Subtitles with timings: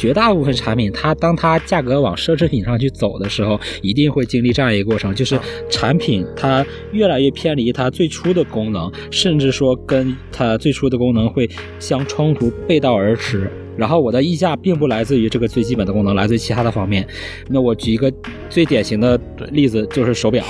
[0.00, 5.38] 绝大部分产品，它当它价格往奢侈品上去走的时候，一定会经历这样一个过程，就是
[5.68, 11.46] 产品它越来越偏离它最初的功能，甚至说跟它最初的功能会
[11.78, 13.50] 相冲突、背道而驰。
[13.76, 17.06] 然后我的溢价并不来自于这个最基本的功能，来自于其他的方面。
[17.50, 18.10] 那我举一个
[18.48, 19.20] 最典型的
[19.52, 20.42] 例子，就是手表。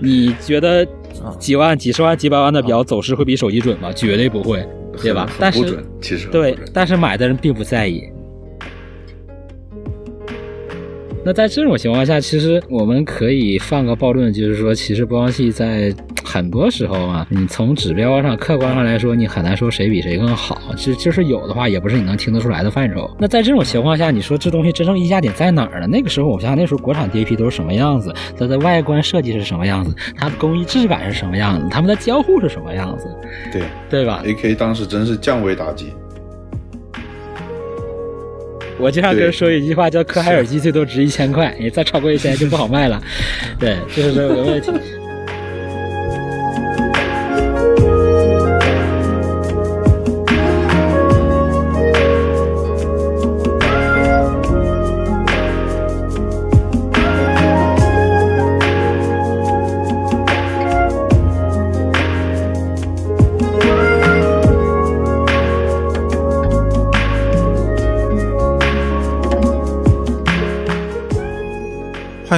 [0.00, 0.86] 你觉得
[1.40, 3.92] 几万、几十万、几百万的表走势会比手机准吗？
[3.92, 4.64] 绝对不会，
[5.02, 5.28] 对吧？
[5.40, 8.02] 但是其实对，但是买的人并不在意。
[11.22, 20.58] 那在这种情况下，其实我们可以放个暴论，就是说，其实播放器在很多时候啊，你从指标上、客观上来说，你很难说谁比谁更好。
[20.76, 23.08] 就就是有的话，也不是你能听得出来的范畴。
[23.18, 25.86] 那在这种情况下，你说这东西真正溢价点在哪儿呢？
[25.86, 28.14] 那个时候，我想想，那时候国产 DAP 都是什么样子？
[28.38, 29.94] 它的外观设计是什么样子？
[30.16, 31.66] 它的工艺质感是什么样子？
[31.70, 33.06] 它们的交互是什么样子？
[33.52, 35.92] 对对吧？AK 当时真是降维打击。
[38.80, 43.00] 我经常跟人说一句话，叫“科海尔机最多值一千块，你再超过一千就不好卖了”。
[43.60, 44.99] 对，就是这个问题。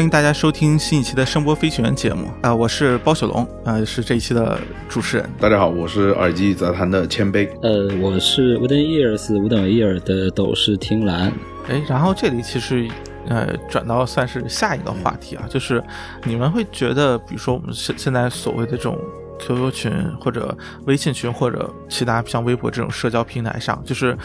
[0.02, 4.58] 欢迎大家收听新一期的声波飞行员节目啊，我是包雪龙啊，是这一期的
[4.88, 5.30] 主持人。
[5.38, 7.48] 大家好，我是耳机杂谈的谦卑。
[7.62, 11.32] 呃，我是 Wooden Ears 无等 ear 的斗士听兰。
[11.68, 12.88] 哎，然后这里其实
[13.28, 15.80] 呃转到算是下一个话题啊，就是
[16.24, 18.98] 你们会觉得，比如说我们现现在所谓的这种
[19.38, 20.52] QQ 群或者
[20.86, 24.18] 微信群或者其他像微博这种社交平台上，就是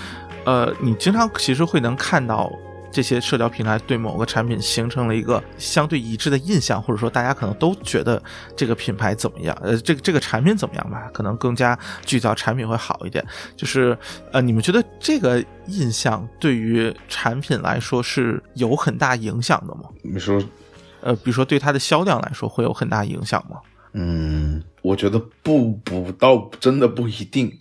[0.44, 2.51] 呃你经常其实会能看到。
[2.97, 8.19] 这些社交平台对某个产品形成了一个相对一致的印象，或者说大家可能都觉得
[8.55, 9.55] 这个品牌怎么样？
[9.61, 11.07] 呃，这个这个产品怎么样吧？
[11.13, 13.23] 可能更加聚焦产品会好一点。
[13.55, 13.95] 就是
[14.31, 19.81] 呃，你们觉得这个印象对于产品来说是有很大影响的吗？
[20.01, 20.41] 你说，
[21.01, 23.57] 呃，比如说对它的销量来说会有很大影响吗？
[23.99, 27.51] 嗯，我觉得不不倒真的不一定，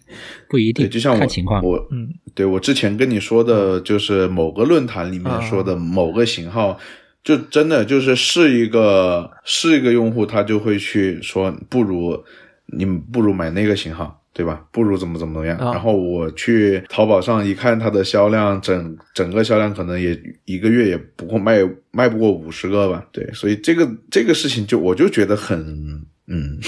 [0.51, 1.65] 不一定，就像看情况。
[1.65, 6.79] 我嗯，对我之前跟你说的，就是某个论坛里面说的某个型号，
[7.25, 12.23] 就真的就是是一个是一个用户，他就会去说，不如
[12.67, 14.67] 你不如买那个型号，对吧？
[14.71, 15.57] 不如怎么怎么样。
[15.57, 20.15] 然后我去淘宝上一看，它的销量整整个销量可能也
[20.45, 23.07] 一个月也不过卖卖不过五十个吧。
[23.11, 26.05] 对，所以这个这个事情就我就觉得很。
[26.29, 26.59] 嗯，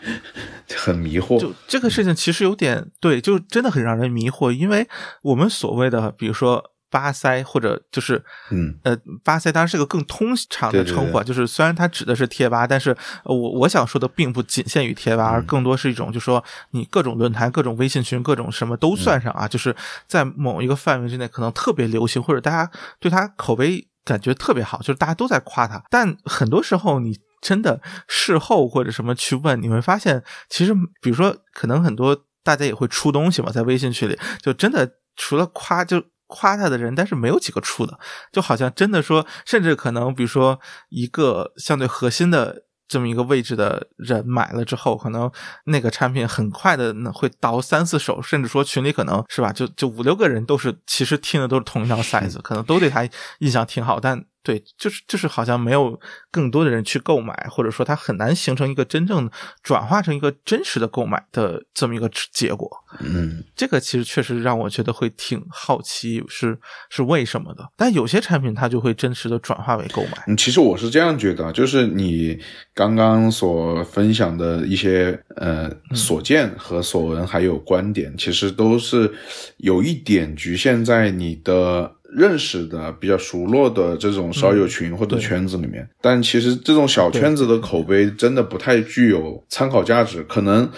[0.76, 1.38] 很迷惑。
[1.38, 4.50] 就这个事情其实有点对，就真的很让人迷惑。
[4.50, 4.88] 因为
[5.22, 25.84] 我们所谓的，比如说巴塞，或者就是嗯呃，巴塞当然是个更通常的称呼，就是虽然它指的是贴吧，但是我我想说的并不仅限于贴吧，而更多是一种，就说你各种论坛、各种微信群、各种什么都算上啊，就是在某一个范围之内可能特别流行，或者大家对它口碑感觉特别好，就是大家都在夸他。
[25.90, 27.18] 但很多时候你。
[27.40, 37.98] 真的事后或者什么去问，你会发现，其实比如说，可能很多大家也会出东西嘛，在微信群里，就真的除了夸就夸他的人，但是没有几个出的，
[38.32, 45.30] 就好像真的说，甚至可能比如说一个相对核心的这么一个位置的人买了之后，可能
[45.66, 54.24] 那个产品很快的会倒三四手，甚至说群里可能是吧，就就五六个人都是其实听的都是同一条塞子，可能都对他印象挺好，但。
[54.40, 56.00] 对，就是就是好像没有
[56.30, 59.30] 更多的人去购买，或者说它很难形成一个真正
[59.62, 62.70] 转化成一个真实的购买的这么一个结果。
[63.00, 66.58] 嗯，这个其实确实让我觉得会挺好奇，是
[66.90, 67.66] 是为什么的。
[67.76, 70.24] 但有些产品它就会真实的转化为购买。
[70.26, 72.38] 嗯，其实我是这样觉得，就是你
[72.74, 79.12] 刚刚所分享的一些呃所见和所闻还有观点，其实都是
[79.58, 81.94] 有一点局限在你的。
[82.10, 90.22] 认识的比较熟络的这种烧友群或者圈子里面，但其实这种小圈子的口碑真的不太具有参考价值。
[90.24, 90.70] 可能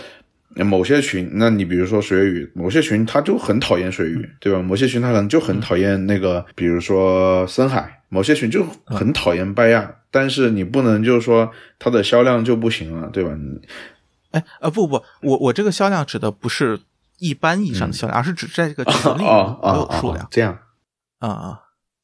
[0.57, 4.61] 某些群，那你比如说水语，某些群他就很讨厌水语，对吧？
[4.61, 9.95] 某些群他可能就很讨厌那个，比如说深海，某些群就很讨厌拜亚。
[10.13, 11.49] 但是你不能就是说
[11.79, 13.31] 它的销量就不行了，对吧？
[14.33, 16.81] 哎，呃，不不，我我这个销量指的不是
[17.19, 20.59] 一般意义上的销量，而是指在这个群里有数量这样。
[21.21, 21.61] 啊啊，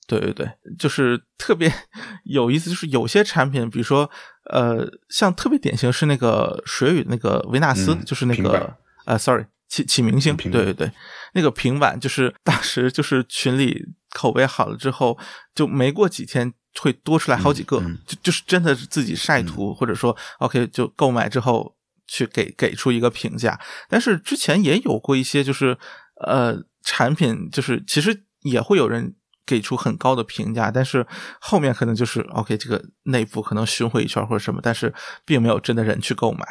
[0.07, 1.73] 对对对，就是特别
[2.25, 4.09] 有意思，就是有些产品，比如说
[4.51, 10.91] 呃，像特别典型是那个水语那个维纳斯，就是那个呃，sorry，启启明星，对对对，
[11.35, 15.19] 那个平板，就是当时就是群里口碑好了之后，
[15.55, 21.75] 就没过几天会多出来好几个，就就是真的是自己晒图，或者说 OK 就购买之后
[22.07, 23.59] 去给给出一个评价。
[23.89, 25.77] 但是之前也有过一些，就是
[26.25, 29.15] 呃产品，就是其实也会有人
[29.47, 31.07] 给出很高的评价，但是
[31.41, 34.93] 后面可能就是 OK 这个内部可能巡回一圈或者什么，但是
[35.25, 36.45] 并没有真的人去购买。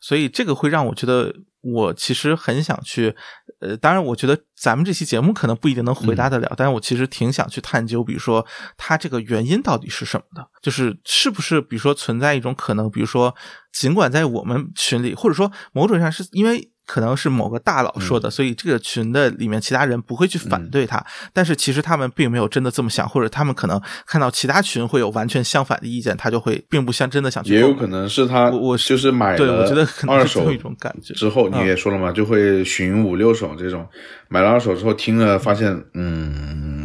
[0.00, 3.14] 所以这个会让我觉得，我其实很想去，
[3.60, 8.44] 呃，当然，我觉得咱们这期节目可能不一定能回答得了，但是我其实挺想去探究，比如说
[8.76, 13.32] 它这个原因到底是什么的，就是是不是比如说存在一种可能，比如说
[13.72, 16.71] 尽管在我们群里，或者说某种上是因为。
[16.84, 21.02] 可能是某个大佬说的，所以这个群的里面其他人不会去反对他。
[21.32, 27.54] 但是其实他们并没有真的这么想，或者他们可能看到其他群会有完全相反的意见，他就会并不像真的想去。
[27.54, 31.14] 也有可能是他，我就是买了，我觉得二手一种感觉。
[31.14, 33.86] 之后你也说了嘛，就会寻五六手这种，
[34.28, 36.84] 买了二手之后听了发现，嗯，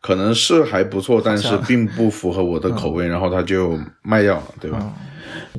[0.00, 4.92] 可能是还不错，但是并不符合我的口味，然后他就卖掉了，对吧？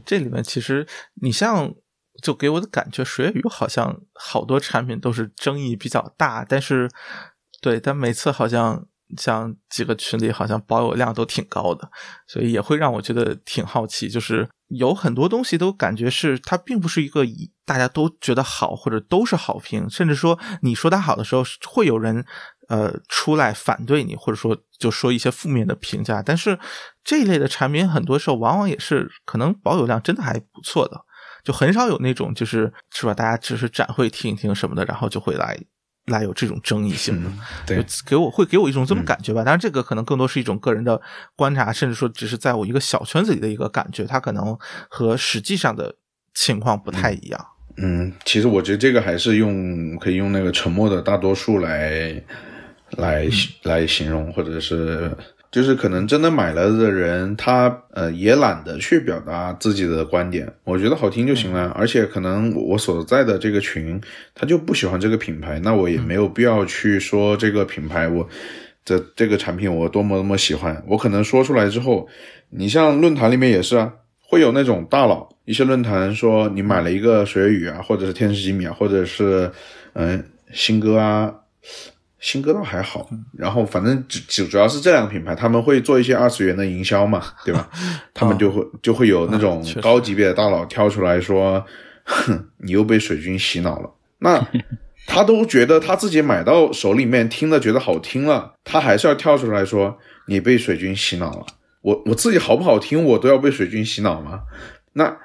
[0.05, 0.85] 这里面其实
[1.21, 1.73] 你像。
[2.23, 6.89] 就给我的感觉，水月雨好像好多产品都是争议比较大，但是，
[7.61, 8.87] 对，但每次好像
[9.17, 11.91] 像几个群里好像保有量都挺高的，
[12.25, 14.07] 所以也会让我觉得挺好奇。
[14.07, 17.25] 就是有很多东西都感觉是它并不是一个
[17.65, 22.25] 大家都觉得好或者都是好评，甚至说你说它好的时候会有人
[22.69, 26.23] 呃出来反对你，或者说就说一些负面的评价。
[26.23, 26.57] 但是
[27.03, 31.01] 这一类的产品很多时候往往也是可能保有量真的还不错的。
[31.43, 33.13] 就很少有那种，就是是吧？
[33.13, 35.59] 大家只是展会听一听什么的，然后就会来
[36.05, 37.29] 来有这种争议性的。
[37.65, 39.43] 对，给我会给我一种这么感觉吧。
[39.43, 41.01] 当然，这个可能更多是一种个人的
[41.35, 44.57] 观察，甚至说只是在我一个小圈子里的一个感觉，它可能
[44.89, 45.95] 和实际上的
[46.33, 47.45] 情况不太一样。
[47.77, 52.23] 嗯，其实我觉得这个还是用可以用那个沉默的大多数来
[52.91, 53.27] 来
[53.63, 55.11] 来形容，或者是。
[55.53, 61.69] 就是可能真的买了的人，他呃也懒得去表达自己的观点，我觉得好听就行了。
[61.75, 64.01] 而且可能我所在的这个群，
[64.33, 68.27] 他就不喜欢这个品牌，那我也没有必要去说这个品牌我
[68.83, 70.83] 的这个产品我多么多么喜欢。
[70.87, 72.07] 我可能说出来之后，
[72.49, 73.93] 你像论坛里面也是啊，
[74.27, 79.51] 会有那种大佬，一些论坛说你买了一个水月雨啊，或者是天使吉米啊，或者是
[79.93, 81.31] 嗯新歌啊。
[82.23, 83.05] 新歌倒还好，
[83.37, 87.69] 然后反正主主主要是这两个品牌，他们会做一些二次元的营销嘛， 对吧？
[88.13, 91.61] 他们就会就会有那种高级别的大佬跳出来说，
[92.05, 93.93] 哼，你又被水军洗脑了。
[94.19, 94.41] 那
[95.05, 99.97] 他都觉得他自己买到手里面听了觉得好听了，他还是要跳出来说
[100.27, 101.45] 你被水军洗脑了。
[101.81, 104.43] 我我自己好不好听，我都要被水军洗脑吗？
[104.93, 105.17] 那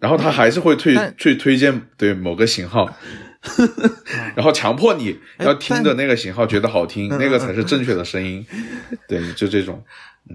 [0.00, 2.92] 然后他还是会推去推荐对某个型号。
[4.36, 8.44] 然后强迫你要听着那个型号觉得好听，那个才是正确的声音。
[9.08, 9.82] 对，就这种。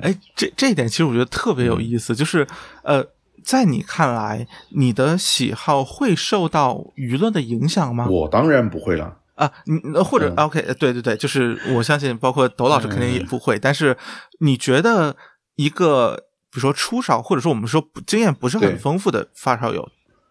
[0.01, 2.47] 哎，这这一点其实我觉得特别有意思，就是
[2.83, 3.05] 呃，
[3.43, 8.07] 在你看来，你的喜好会受到舆论的影响吗？
[8.09, 13.59] 我当然不会了啊，你或者 OK，对对对，就是我相信，包括抖老师肯定也不会。
[13.59, 13.95] 但是
[14.39, 15.15] 你觉得
[15.55, 16.15] 一个
[16.49, 19.87] 比如说初少，或者说我们说经验不是很丰富的发烧友，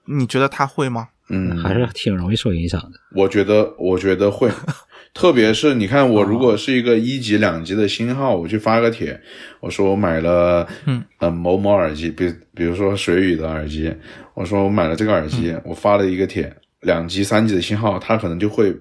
[0.06, 1.10] 你觉得他会吗？
[1.28, 2.98] 嗯，还是挺容易受影响的。
[3.14, 4.50] 我觉得，我觉得会，
[5.14, 9.18] 特别是你看，我如果是一个一级、两级的新号，我去发个帖，
[9.60, 13.94] 我说我买了，嗯，呃，某某耳机，比比如说水雨的耳机，
[14.34, 18.76] 我说我买了这个耳机，我发了一个帖，两级、三级的新号，他可能就会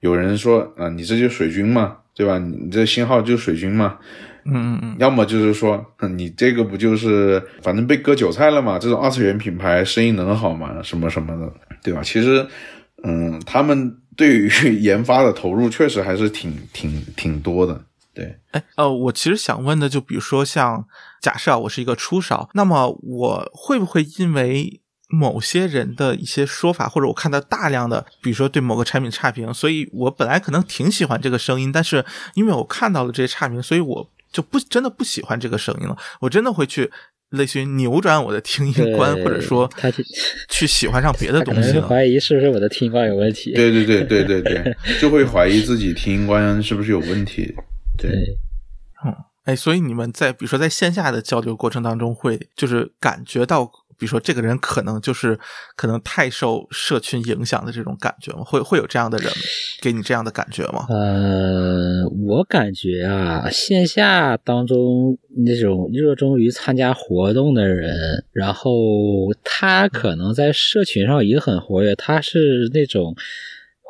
[0.00, 2.38] 有人说，啊，你这就水军嘛，对吧？
[2.38, 3.98] 你这新号就水军嘛。
[4.46, 5.84] 嗯嗯嗯，要么就是说，
[6.16, 8.78] 你这个不就是反正被割韭菜了嘛？
[8.78, 10.82] 这种二次元品牌生意能好吗？
[10.82, 12.02] 什么什么的，对吧？
[12.02, 12.46] 其实，
[13.02, 14.48] 嗯，他们对于
[14.80, 17.84] 研发的投入确实还是挺挺挺多的。
[18.12, 20.84] 对，哎，呃，我其实想问的，就比如说像
[21.20, 34.10] 假设我是一个初烧，那么我会不会因为某些人的一些说法，或者我看到大量的，比如说对某个产品差评，所以我本来可能挺喜欢这个声音，但是因为我看到了这些差评，所以我。
[34.34, 36.90] 就不真的不喜欢这个声音了，我真的会去
[37.30, 40.04] 类似于扭转我的听音观，或者说他去
[40.50, 41.78] 去喜欢上别的东西。
[41.80, 43.54] 怀疑是不是我的听音观有问题？
[43.54, 47.54] 对对对对对对， 就会怀疑自己听音观是不是有问题。
[47.96, 48.10] 对，
[49.06, 49.14] 嗯，
[49.44, 53.70] 哎，所以你们在比如说在线下的交流过程当中，会就是感觉到。
[53.98, 55.38] 比如说，这个人可能就是
[55.76, 58.42] 可能太受社群影响的这种感觉吗？
[58.44, 59.30] 会会有这样的人
[59.80, 60.86] 给你这样的感觉吗？
[60.88, 68.72] 呃，我感觉啊，线下当中那种热衷于参加活动的人，然后
[69.42, 73.14] 他可能在社群上也很活跃，他是那种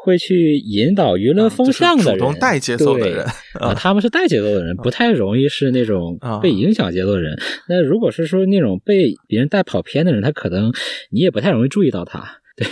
[0.05, 3.25] 会去引导舆论风向的人，主动带节奏的人。
[3.59, 7.35] 啊，他们是带节奏的人，不太容易是那种被影响节奏的人。
[7.71, 10.71] 那如果是说那种被别人带跑偏的人，他可能
[11.09, 12.23] 你也不太容易注意到他，
[12.55, 12.67] 对，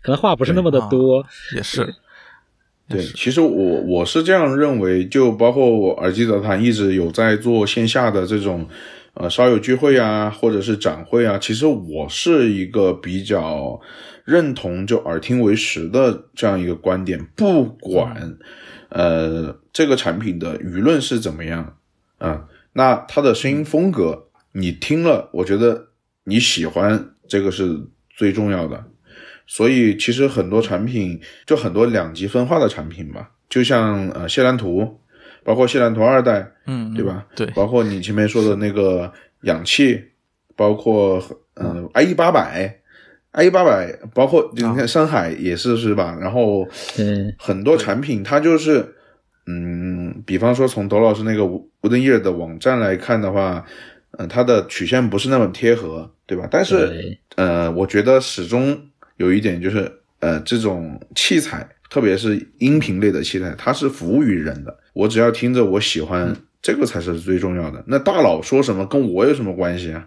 [0.00, 1.26] 可能话不是那么的多，
[1.56, 1.92] 也是。
[2.88, 8.64] 对，其实我我是这样认为，就包括我耳机杂谈一直有在做线下的这种，
[9.14, 11.36] 呃，烧友聚会啊，或者是展会啊。
[11.36, 13.80] 其实我是一个比较
[14.26, 18.36] 认同就耳听为实的这样一个观点，不管
[18.90, 21.78] 呃这个产品的舆论是怎么样
[22.18, 25.88] 啊，那它的声音风格你听了，我觉得
[26.24, 27.80] 你喜欢这个是
[28.10, 28.84] 最重要的。
[29.46, 35.00] 所以其实很多产品就很多两极分化的产品吧，就像呃谢兰图，
[35.44, 37.24] 包括谢兰图二代，嗯，对吧？
[37.36, 40.02] 对，包括你前面说的那个氧气，
[40.56, 41.22] 包括
[41.54, 42.76] 嗯 i e 八百
[43.36, 46.16] ，i e 八百，包括你看上海也是是吧？
[46.20, 46.66] 然后
[46.98, 48.94] 嗯，很多产品它就是
[49.46, 53.64] 嗯，比方说从董老师那个 Wooden Ear 的网站来看的话，
[54.18, 56.48] 嗯，它的曲线不是那么贴合，对吧？
[56.50, 58.78] 但是呃，我觉得始终。
[59.18, 59.90] 有一点就是，
[60.20, 64.78] 呃，这种器材，特别是音频类的器材，它是服务于人的。
[64.92, 67.82] 我只要听着我喜欢，这个才是最重要的。
[67.86, 70.06] 那大佬说什么跟我有什么关系啊？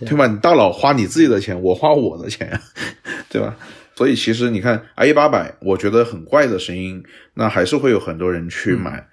[0.00, 0.26] 对吧？
[0.26, 2.60] 你大佬花你自己的钱，我花我的钱，
[3.28, 3.56] 对吧？
[3.94, 7.02] 所以其实你看，i 八百，我觉得很怪的声音，
[7.34, 9.06] 那还是会有很多人去买，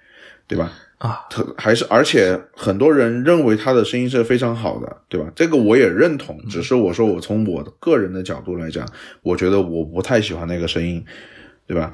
[0.48, 0.72] 对吧？
[0.98, 5.30] 啊，特还是，而且很多人认为它的声音是非常好的，对吧？
[5.36, 8.86] 这个我也认同，只是我说我从我个人的角度来讲，
[9.22, 11.04] 我觉得我不太喜欢那个声音，
[11.66, 11.92] 对吧？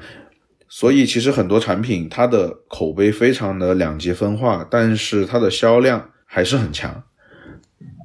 [0.67, 7.03] 所以其实很多产品它的口碑非常的两极分化，但是它的销量还是很强。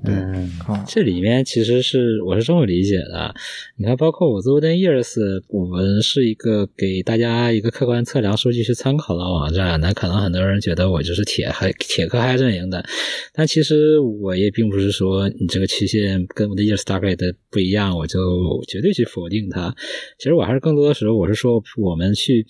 [0.06, 0.50] 嗯，
[0.87, 3.34] 这里面其实是我是这么理解的，
[3.76, 9.80] 你看，包括我做 Wooden Ears，我们是一个给大家一个客观测量数据去参考的网站。
[9.80, 12.84] 那可能很多人觉得我就是铁嗨铁科嗨阵营的，
[13.32, 18.18] 但其实我也并不是说你这个曲线跟 Wooden Ears 大概的不一样，我就
[18.68, 19.75] 绝对去否定它。
[20.18, 22.46] 其实我还是更多的时候，我是说我们去。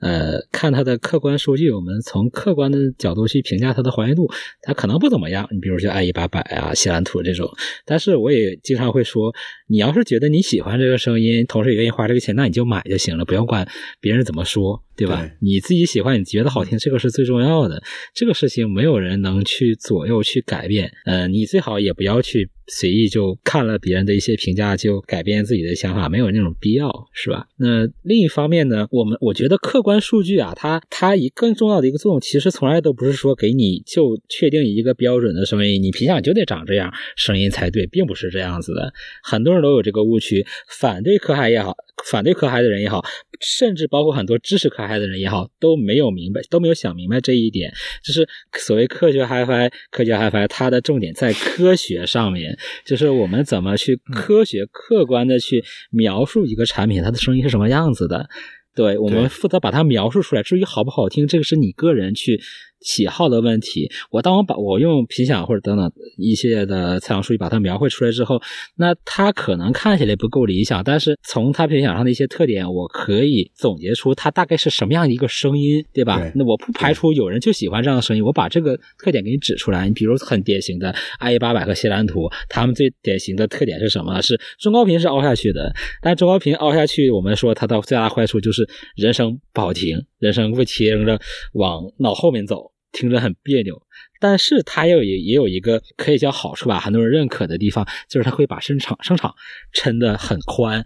[0.00, 4.30] 呃，看它的客观数据，我们从客观的角度去评价它的还原度，
[4.62, 5.48] 它可能不怎么样。
[5.50, 7.48] 你比如说 i 一八百啊、西兰图这种，
[7.84, 9.34] 但是我也经常会说，
[9.68, 13.66] 你要是觉得你喜欢这个声音，同时也愿意花这个钱，那你就买就行了，不用管
[14.00, 15.28] 别人怎么说，对吧？
[15.40, 17.82] 你自己喜欢，你觉得好听，这个是最重要的。
[18.14, 20.92] 这个事情没有人能去左右去改变。
[21.04, 22.50] 呃，你最好也不要去。
[22.66, 27.46] 随意就看了别人的一些评价就改变自己的想法，没有那种必要，是吧？
[27.58, 38.94] 那另一方面呢，我们我觉得客观数据啊，它它一更重要的一个作用，其实从来都不是说给你就确定一个标准的声音，你频响就得长这样声音才对，并不是这样子的。
[39.22, 41.76] 很多人都有这个误区，反对可海也好。
[42.10, 43.02] 反对可嗨的人也好，
[43.40, 47.72] 甚至包括很多支持科嗨的人也好，都没有明白，都没有想明白这一点。
[48.02, 58.28] 就是所谓科学 HiFi，科学 HiFi，它的重点在科学上面，就是我们怎么去科学、客观的去描述一个产品，它的声音是什么样子的。
[58.76, 60.42] 对我们负责把它描述出来。
[60.42, 62.40] 至于好不好听，这个是你个人去。
[62.84, 68.40] 喜好的问题，我当我把我用频响或者等等一系列的测量数据把它描绘出来之后，
[68.76, 76.20] 那它可能看起来不够理想，但是从它频响上的一些特点，我可以总结出它大概是什么样的一个声音，对吧？
[76.34, 79.88] 那我不排除有人就喜欢这样的声音，我把这个特点给你指出来。
[79.88, 84.20] 你比如很典型的 i 八百和西兰图，他们最典型的特点是什么？
[84.20, 91.18] 是中高频是凹下去的，但中高频凹下去，我们说它的最大坏处就是人声不好听，人声不听着
[91.54, 92.73] 往脑后面走。
[92.94, 93.82] 听着很别扭。
[94.24, 99.34] 但是它也也有一个可以叫好处吧，很多人认可的地方，就是它会把声场声场
[99.70, 100.82] 撑得很宽，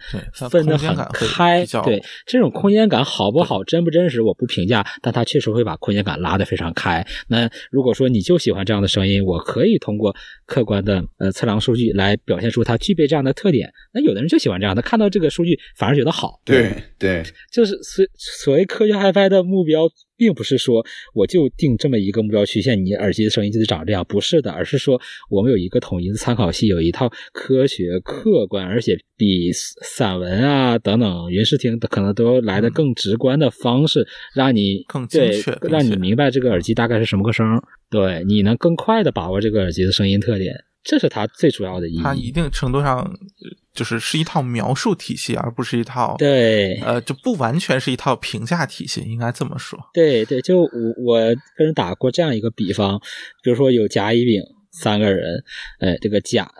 [0.50, 1.64] 分得很开。
[1.84, 7.06] 对这种空间感好不好，真不真实，我不评价，但它确实会把空间感拉得非常开。
[7.28, 10.12] 那如果说你就喜欢这样的声音，我可以通过
[10.44, 13.72] 客观的呃测量数据来表现出它具备这样的特点。
[13.92, 16.40] 那有的人就喜欢这样，他看到这个数据反而觉得好。
[16.44, 23.27] 对对，就是所所谓科学 HiFi 的目标，并不是说我就定这么一个目标曲线，你耳机。
[23.28, 37.46] 声音就得长这样，不是的，而是说我们有一个统一的参考系，有一套科学、客观，而且比散文啊等等云视听可能都来的更直观的方式，让你更精确，让你明白这个耳机大概是什么个声，
[37.90, 40.54] 对，你能更快的把握这个耳机的声音特点。
[40.84, 42.00] 这是它最主要的意义。
[42.02, 43.12] 它一定程度上
[43.78, 49.78] 就是是一套描述体系，而不是一套对呃，就不完全是一套评价体系，应该这么说。
[49.94, 50.68] 对对，就我
[51.04, 51.20] 我
[51.56, 52.98] 跟人打过这样一个比方，
[53.44, 54.42] 比如说有甲乙丙
[54.72, 55.44] 三个人，
[55.78, 56.50] 呃，这个甲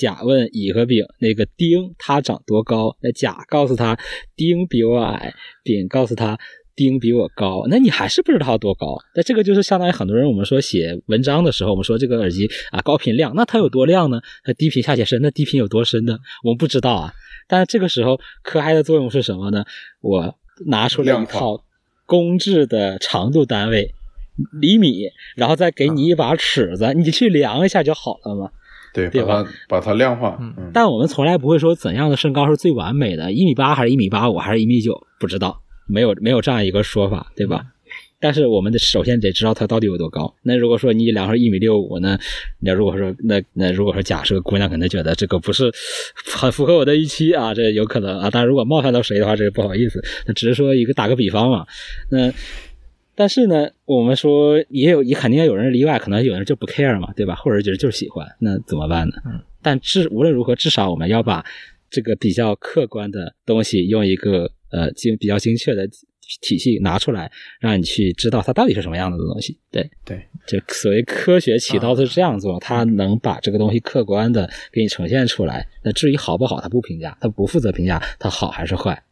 [0.00, 2.96] 甲问乙和丙，那个丁他长多高？
[3.02, 3.98] 那甲告诉他
[4.34, 6.38] 丁比我矮，丙告诉他
[6.74, 8.96] 丁比我高，那你还是不知道它多高。
[9.14, 14.20] 那这个就是相当于很多人我们说写文章的时候，我们说这个耳机啊高频亮，那它有多亮呢？
[14.44, 16.18] 它低频下潜深，那低频有多深呢？
[16.44, 17.12] 我们不知道啊。
[17.48, 19.64] 但是这个时候科嗨的作用是什么呢？
[20.00, 20.36] 我
[20.66, 21.62] 拿出了一套
[22.06, 23.92] 公制的长度单位
[24.60, 25.04] 厘米，
[25.36, 28.50] 然后再给你一把尺子，你去量一下就好了嘛。
[28.94, 30.36] 对，对把它把它量化。
[30.38, 37.66] 嗯但我们从来不会说怎样的身高是最完美的，一米八还是一米八五还是一米九，不知道，没有没有这样一个说法，对吧？
[38.18, 40.32] 但是我们得首先得知道它到底有多高。
[40.42, 42.16] 那如果说你量出一米六五呢？
[42.60, 45.72] 那如果说那那如果说假设姑娘可能觉得这个不是
[46.32, 48.30] 很符合我的预期啊，这有可能啊。
[48.30, 50.00] 但如果冒犯到谁的话，这个不好意思。
[50.26, 51.66] 那只是说一个打个比方嘛。
[52.10, 52.32] 那
[53.16, 57.34] 但是呢，我们说也有也肯定有人例外，可能有人就不 care 嘛，对吧？
[57.34, 59.14] 或者觉得就是喜欢，那怎么办呢？
[59.26, 59.40] 嗯。
[59.60, 61.44] 但至无论如何，至少我们要把
[61.90, 65.88] 这个比较客观的东西用一个呃精比较精确的
[66.40, 69.58] 体系拿出来，让你去知道它到底是什么样子的东西。
[69.70, 75.68] 对对，就所谓科学起到的是这样做，它能把这个东西客观的给你呈现出来。
[75.82, 79.02] 那至于好不好，它不评价，它不负责评价它好还是坏。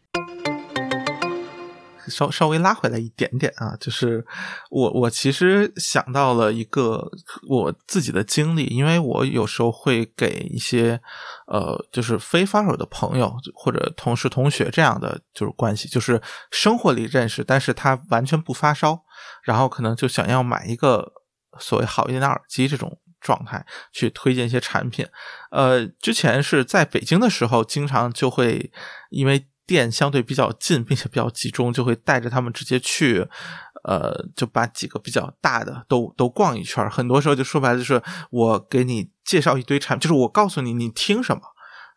[2.10, 4.26] 稍稍微拉回来一点点啊，就是
[4.68, 7.08] 我我其实想到了一个
[7.48, 11.00] 我自己的经历，因为我有时候会给一些
[11.46, 19.02] 呃，就是非发烧的朋友或者同事、同学这样的就是关系，就是生活里认识，但是他完全不发烧，
[19.44, 21.12] 然后可能就想要买一个
[21.58, 25.06] 所谓好一点的耳机这种状态，去推荐一些产品。
[25.50, 28.72] 呃，之前是在北京的时候，经常就会
[29.10, 29.46] 因为。
[29.70, 33.24] 店相对比较近，并且比较集中，就会带着他们直接去，
[33.84, 36.90] 呃，就把几个比较大的都都逛一圈。
[36.90, 41.42] 很多时候就说白了，就是我给你介绍一堆产品，就是我告诉你你听什么，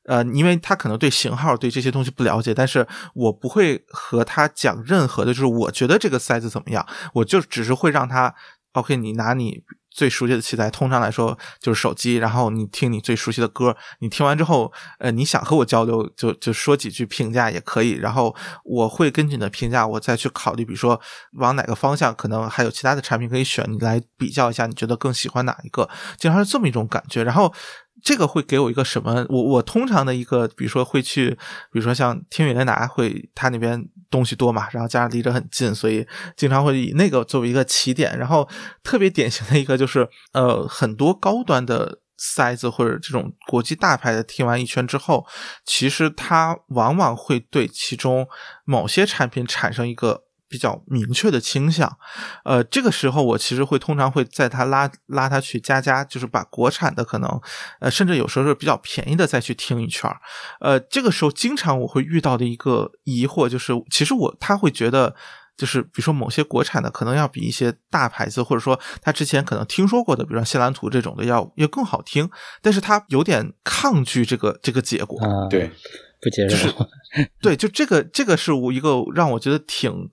[0.06, 8.36] 呃，因为他可能对型号对这些东西不了解，但是我不会和他讲任何的，就是我觉得这个塞子怎么样，我就只是会让他
[8.74, 9.64] ，OK，你拿你。
[9.96, 12.16] 最熟悉的器材，通常来说就是手机。
[12.16, 17.92] 然后你听你最熟悉的歌，你听完之后，呃，你想和我交流，就就说几句评价也可以。
[17.92, 21.00] 然后我会根据你的评价，我再去考虑，比如说
[21.34, 25.88] 往哪个方向，可能还有其他的产品可以选，你来比较一下，你觉得更喜欢哪一个？
[26.18, 27.24] 经常是这么一种感觉。
[27.24, 27.54] 然后。
[28.04, 29.26] 这个会给我一个什么？
[29.30, 31.30] 我我通常的一个，比如说会去，
[31.72, 38.18] 比如说像天宇雷达会，他那边东西多嘛，然后加上离着很近，所以经常会以那个作为一个起点。
[38.20, 38.48] 然后
[38.84, 45.26] 特别典型的一个就是，呃，很多高端的塞子或者这种国际大牌的听完一圈之后，
[45.66, 48.28] 其实它往往会对其中
[48.66, 50.26] 某些产品产生一个。
[50.54, 51.98] 比较明确的倾向，
[52.46, 57.42] 呃，这个时候我其实会通常会在他拉拉他去加加，就是把国产的可能，
[57.80, 60.08] 呃，甚至有时候是比较便宜的再去听一圈
[60.60, 65.16] 呃，这个时候经常我会遇到的一个疑惑就是，其实我他会觉得，
[65.58, 72.30] 就是比如说某些国产的可能要比一些大牌子，或者说他之前可能听说过的，比如说谢兰图这种的要要更好听，
[72.62, 75.72] 但是他有点抗拒这个这个结果，对，
[76.22, 76.70] 不接受，
[77.42, 80.12] 对，就这个这个是我一个让我觉得挺。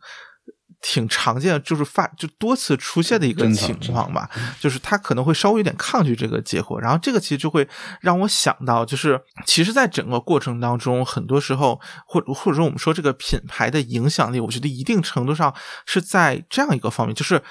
[0.82, 7.68] 挺常见，就是发就多次出现的一个情况吧，就是他可能会稍微有点抗拒这个结果，然后这个其实就会
[8.00, 17.42] 让我想到，就是其实，在整个过程当中，很多时候，或或者说我们说这个品牌的影响力，我觉得一定程度上是在这样一个方面，就是。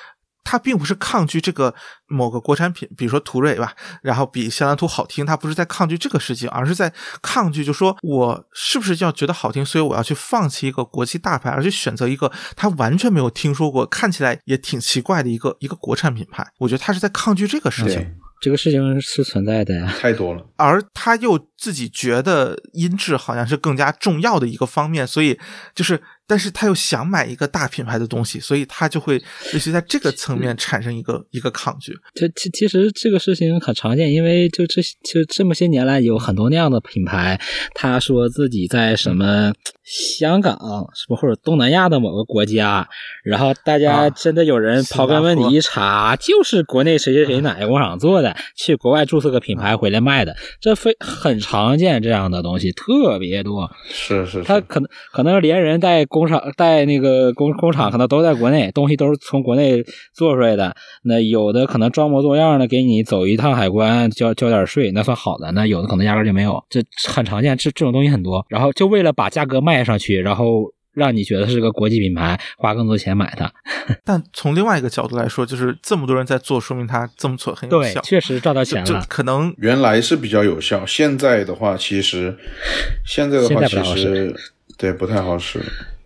[0.43, 1.73] 他并不是抗拒这个
[2.07, 16.47] 某个国产品，比如说途锐吧，然后比香兰图好听，他不是在抗拒这个事情，而是在抗拒，就说我是不是要觉得好听，所以我要去放弃一个国际大牌，而去选择一个他完全没有听说过，看起来也挺奇怪的一个一个国产品牌。
[16.57, 20.43] 我觉得他是在抗拒这个事情，这个事情是存在的呀，太多了。
[20.55, 25.39] 而他又自己觉得音质好像是更加重要的一个方面，所以
[25.75, 26.01] 就是。
[26.29, 29.17] 但是他又想买一个大品牌的东西，所以他就会
[29.51, 31.91] 类似在这个层面产生一个一个抗拒。
[32.13, 37.41] 这其其实这个事情很常见，因为就这就这么些年来有很多那样的品牌，
[37.73, 39.51] 他说自己在什么
[39.83, 40.55] 香港
[40.93, 42.87] 什么或者东南亚的某个国家，
[43.23, 53.67] 然后大家真的有人刨根问底一查，就是国内谁谁谁哪个工厂做的，去国外注册个品牌回来卖的，这非很常见这样的东西特别多。
[53.89, 56.05] 是是，他可能可能连人带。
[56.19, 59.81] 工厂带那个工工厂可能都在国内，东西都是从国内
[60.13, 60.75] 做出来的。
[61.03, 65.51] 那有的可能装模作样的给你走一趟海关，交交点税，那算好的。
[65.53, 67.57] 那有的可能压根就没有，这很常见。
[67.57, 68.45] 这这种东西很多。
[68.49, 73.49] 然后就为了把价格卖上去，然后让你觉得是个国际品牌，花更多钱买它。
[74.03, 78.01] 但从另外一个角度来说，就是这么多人在做，说明它这么做很有效。
[78.01, 79.05] 确实赚到钱了。
[79.07, 82.37] 可能原来是比较有效，现在的话，其实
[83.05, 84.35] 现在的话，其实
[84.77, 85.59] 对不太好使。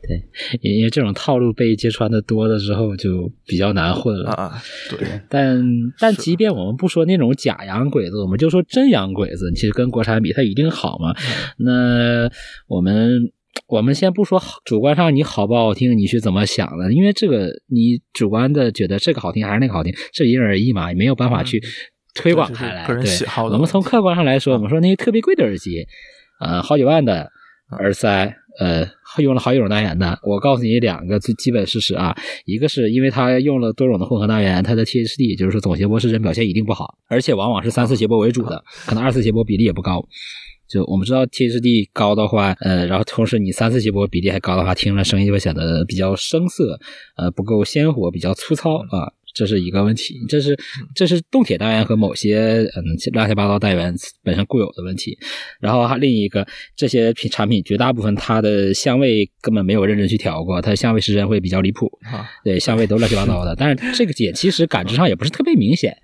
[0.06, 0.22] 对，
[0.62, 4.62] 因为这种套路被揭穿的多了之后，就比较难混了啊。
[4.90, 5.64] 对，但
[5.98, 11.16] 但即便我们不说那种假洋鬼子，我们就说真洋鬼子，其实跟国产比，它一定好嘛？
[11.58, 12.30] 那
[12.68, 13.32] 我们
[13.68, 16.92] 我们先不说主观上你好不好听，你是怎么想的？
[16.92, 21.64] 因为这个你主观的觉得这个好听还是那个好听，这因人而异嘛，也没有办法去
[22.14, 22.86] 推广开来。
[22.86, 23.46] 个人喜好。
[23.46, 25.88] 我们从客观上来说，我们说那些特别贵的耳机，
[26.42, 27.32] 呃，好几万的
[27.80, 28.36] 耳塞。
[28.60, 28.88] 呃，
[29.22, 40.04] 用了好几种单元的，我告诉你两个最基本事实啊，一个是因为它用了多种的混合单元，它的 THD 就是说总谐波失真表现一定不好，而且往往是三次谐波为主的，可能二次谐波比例也不高。
[40.68, 46.80] 就我们知道 THD 高的话，呃，然后同时你三次谐波比例还高的话，听了声音就会显得比较生涩，
[47.16, 49.14] 呃，不够鲜活，比较粗糙啊。
[49.34, 50.58] 这是一个问题，这是
[50.96, 53.94] 这是动铁单元和某些嗯乱七八糟单元
[54.24, 55.18] 本身固有的问题。
[55.60, 63.56] 然后还另一个，这些品产品绝大部分它的香味根本没有认真去调过，它的香味失真会比较离谱，啊对香味都乱七八糟的。
[63.56, 65.98] 但是这个点其实感知上也不是特别明显，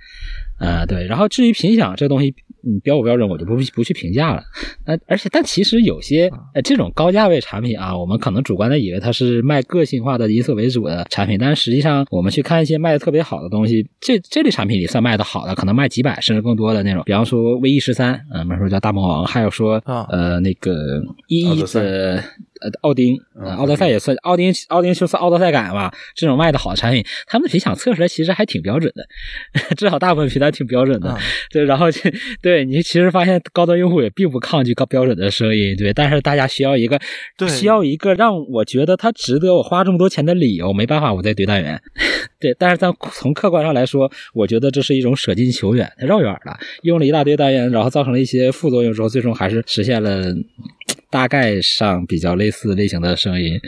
[0.59, 1.05] 呃对。
[1.07, 2.35] 然后至于品响这东西。
[2.61, 4.43] 你，标不标准我就不不去评价了。
[4.83, 17.01] 呃，而且但其实有些呃这种高价位产品啊，我们可能主观的以为它是卖个性化的音色为主的产品，但是实际上我们去看一些卖的特别好的东西，这这类产品里算卖的好的，可能卖几百甚至更多的那种。
[17.05, 22.21] 比方说 V E 十三，嗯，比如说叫大魔王，还有说呃那个一一的。
[22.61, 23.17] 呃，奥丁，
[23.57, 25.93] 奥德赛也算奥丁，奥丁就算奥德赛改吧。
[26.15, 29.05] 这种卖的好的产品，他们的皮响测出来其实还挺标准的，
[29.75, 31.17] 至少大部分频段挺标准的。
[31.51, 31.87] 对，然后
[32.41, 35.93] 对你其实发现高端用户也并不抗拒高标准的声音，对。
[35.93, 36.99] 但是大家需要一个，
[37.47, 40.73] 需要一个让我觉得它值得我花这么多钱的理由。
[40.73, 41.81] 没办法，我在堆单元。
[42.39, 50.33] 对，但是在从客观上来说，我觉得这是一种舍近求远，绕远了，用了一大堆单元，然后造成了一些副作用之后，最终还是实现了。
[51.11, 53.59] 大概上比较类似类型的声音，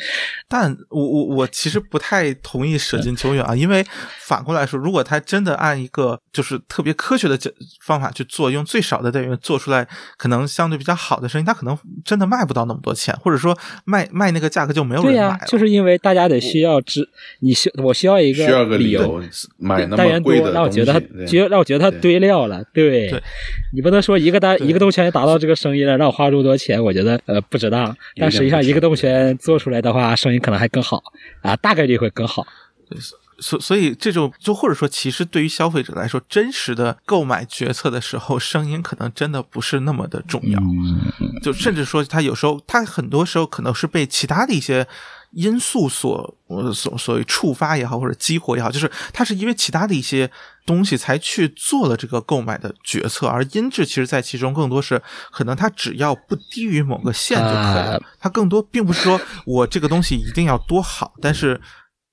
[0.47, 3.83] 但我我我其实不太同意舍近求远啊，因为
[4.19, 7.37] 反过来说，如果他真的按一个就是特别科学的
[7.83, 11.75] 方法去做，用最少的单元做出来可能相对比较好的声音，他可能
[12.05, 15.39] 真的卖不到那么多钱，或者说卖卖那个价格就没有人买了。
[15.47, 19.19] 就是因为大家得需要知，你需我需要一个需要个理由。
[19.57, 23.11] 买那么贵的让我觉得他觉让我觉得他堆料了，对，
[23.73, 27.19] 你不能说一个单一个动圈达到这个声音了，让我花这么多钱，我觉得。
[27.33, 31.01] 呃，不值当，但实际上一个动圈做出来的话，声音可能还更好
[31.41, 32.45] 啊，大概率会更好。
[33.39, 40.61] 所所以这种就或者说，其实对于消费者来说，真实的购买决策的时候，声音可能真的不是那么的重要。
[41.41, 44.87] 就甚至说，他有时候他很多时候可能是被其他的一些。
[45.31, 46.37] 因素所
[46.73, 50.29] 所所谓触发也好，或者激活也好，就是它是因为其他的一些
[50.65, 61.59] 东西才去做了这个购买的决策，而音质其实在其中更多是可能它只要不低于某个线就可以了，它更多并不是说我这个东西一定要多好，但是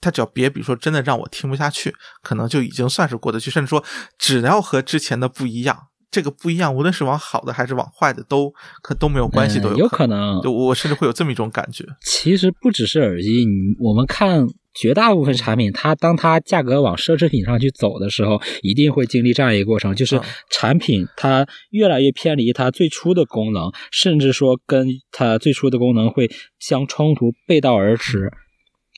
[0.01, 3.83] 他只要别比如说真的让我听不下去，可能就已经算是过得去，甚至说
[4.17, 5.89] 只要和之前的不一样。
[6.11, 8.51] 这个不一样，无论是往好的还是往坏的，都
[8.83, 10.41] 可都没有关系，都有可能。
[10.43, 11.85] 我甚至会有这么一种感觉。
[12.01, 13.47] 其实不只是耳机，
[13.79, 20.19] 我们看绝大部分产品，它当它价格往奢侈品上去走的时候，一定会经历这样一个过程，就是
[20.51, 28.33] 产品它越来越偏离它最初的功能，甚至说跟它最初的功能会相冲突、背道而驰。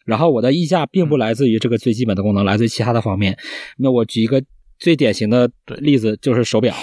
[0.04, 3.36] 然后我的溢价并不来自于这个最基本的功能，来自于其他的方面。
[3.78, 4.40] 那我举一个。
[4.80, 6.74] 最典型的例子就是手表，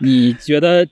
[0.00, 0.86] 你觉得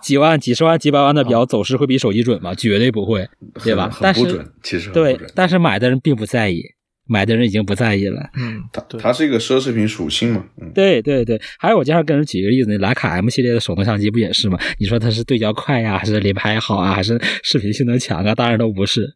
[0.00, 2.54] 几万、几十万、几百万的表走势会比手机准吗？
[2.54, 3.28] 绝对不会，
[3.64, 3.90] 对吧？
[4.00, 6.62] 但是其实对，但是买的人并不在意，
[7.08, 8.30] 买的人已经不在意了。
[8.36, 10.44] 嗯，它它是一个奢侈品属性嘛。
[10.72, 14.56] 对对对，还有我经常跟人举个例子，那徕卡 M 系列的手动相机不也是吗？
[14.78, 18.34] 你说它是对焦快呀，还是连拍好啊，还是视频性能强啊？
[18.34, 19.12] 当然都不是。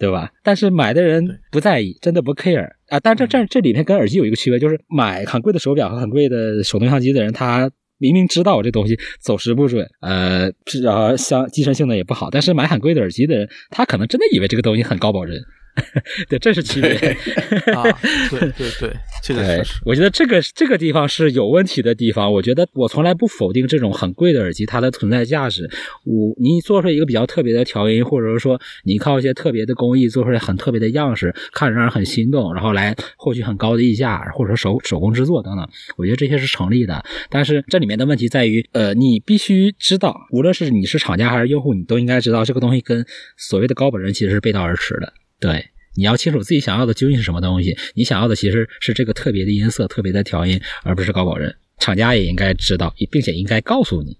[0.00, 0.30] 对吧？
[0.42, 3.00] 但是买的人不在意，真的不 care 啊！
[3.00, 10.50] 但这这这里面跟耳机有一个区别，就是买很贵的手表和很贵的手动相机的人，他明明知道我这东西走时不准，呃，
[10.82, 15.34] 然后像机身性能也不好，但是买很贵的耳机的人，他可能真的以为这个东西很高保真。
[16.28, 16.90] 对，这是区别
[17.74, 17.82] 啊！
[18.30, 19.80] 对对对，这个是。
[19.84, 22.30] 我觉得这个这个地方是有问题的地方。
[22.32, 25.68] 我觉得我从来不否定这种很贵的耳机它的存在价值。
[26.04, 37.02] 我你做出一个比较特别的调音，或者是说你靠一些特别的工艺做出来很特别的样式，看着让人很心动，然后来获取很高的溢价，或者说手手工制作等等，我觉得这些是成立的。
[37.30, 43.04] 但是这里面的问题在于，呃，你必须知道，无论是你是厂家还是用户，你都应该知道这个东西跟
[43.36, 45.12] 所谓的高保真其实是背道而驰的。
[45.40, 47.76] 对，你要清楚自己想要的究竟是什么东西。
[47.94, 51.56] 你想要的其实是这个特别的音色、特别的调音，而不是高保真。
[51.78, 54.18] 厂家也应该知道，并且应该告诉你。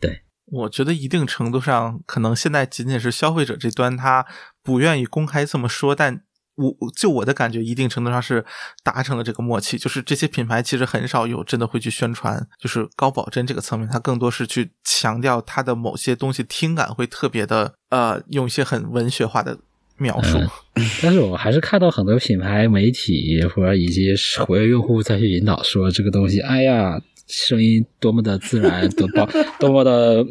[0.00, 4.26] 对，我觉得一定程度上，可能现在仅仅是消费者这端他
[4.64, 6.22] 不愿意公开这么说，但
[6.56, 8.44] 我就我的感觉，一定程度上是
[8.82, 9.78] 达成了这个默契。
[9.78, 19.58] 就是这些品牌其实很少有真的会去宣传，就是高保真这个层面，它更多是去强调它的某些东西听感会特别的，呃，用一些很文学化的
[20.02, 20.38] 描述。
[21.00, 24.12] 但是我还是看到很多品牌媒体或者以及
[24.44, 27.00] 活跃用户再去引导说这个东西，哎呀。
[27.28, 29.26] 声音多么的自然，多 么，
[29.58, 30.26] 多么的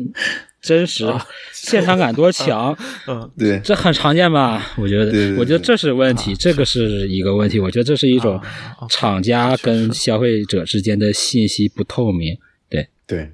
[0.61, 1.11] 真实，
[1.51, 2.77] 现场感多强。
[3.07, 4.61] 嗯，对，这很常见吧？
[4.77, 7.59] 我觉得，我觉得这是问题，这个是一个问题。
[7.59, 8.39] 我觉得这是一种
[8.87, 12.37] 厂家跟消费者之间的信息不透明。
[12.69, 13.31] 对对。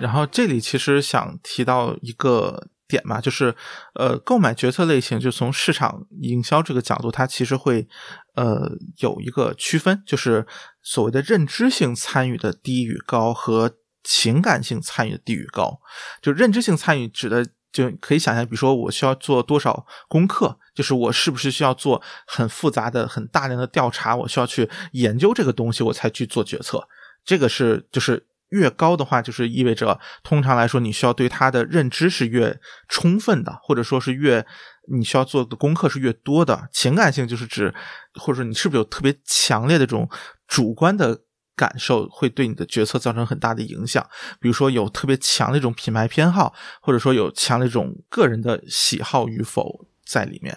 [0.00, 2.68] 然后这里其实想提到一个。
[2.86, 3.54] 点嘛，就是
[3.94, 7.88] 呃，购买决策类型，就从市场营销这个角度，它其实会
[8.34, 10.46] 呃有一个区分，就是
[10.82, 15.80] 所谓的认知性参与的低与高和情感性参与的低与高。
[16.20, 26.86] 就认知性参与指的，就可以想象，比如说我需要做多少功课，就是我是不是需要做很复杂的、很大量的调查，我需要去研究这个东西，我才去做决策。
[27.24, 28.26] 这个是就是。
[28.54, 34.46] 越高的话，就是意味着通常来说，你需要对它的认知是越充分的，或者说是越
[34.92, 36.68] 你需要做的功课是越多的。
[36.72, 37.74] 情感性就是指，
[38.14, 40.08] 或者说你是不是有特别强烈的这种
[40.46, 41.22] 主观的
[41.56, 44.04] 感受，会对你的决策造成很大的影响。
[44.40, 50.56] 比如说有特别强的一种品牌偏好，或者说有强的一种个人的喜好与否在里面。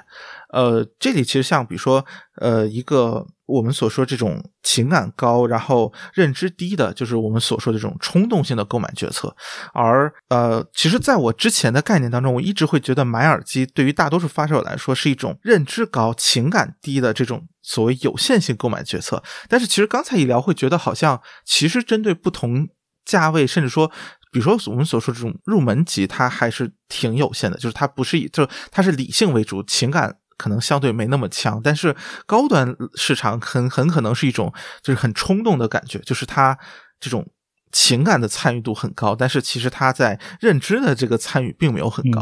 [0.49, 2.05] 呃，这里其实像比如说，
[2.37, 9.35] 呃，一个我们所说这种情感高，然后认知低的，就是我们所说的这种冲动性的购买决策。
[9.73, 19.21] 而呃，其实在我之前的概念当中，我一直会觉得买耳机对于大多数发烧友来说是一种认知高、情感低的这种所谓有限性购买决策。
[19.49, 22.67] 但是其实刚才一聊，会觉得好像其实针对不同
[23.05, 23.89] 价位，甚至说，
[24.31, 30.17] 比如说我们所说这种入门级，它还是挺有限的，就是它不是以，就是它是理性为主，情感。
[30.39, 31.95] 可能相对没那么强，但是
[32.27, 36.55] 高端市场很很可能是一种就是很冲动的感觉，就是它
[36.99, 37.27] 这种
[37.71, 42.21] 情感的参与度很高，但是其实它在认知的这个参与并没有很高，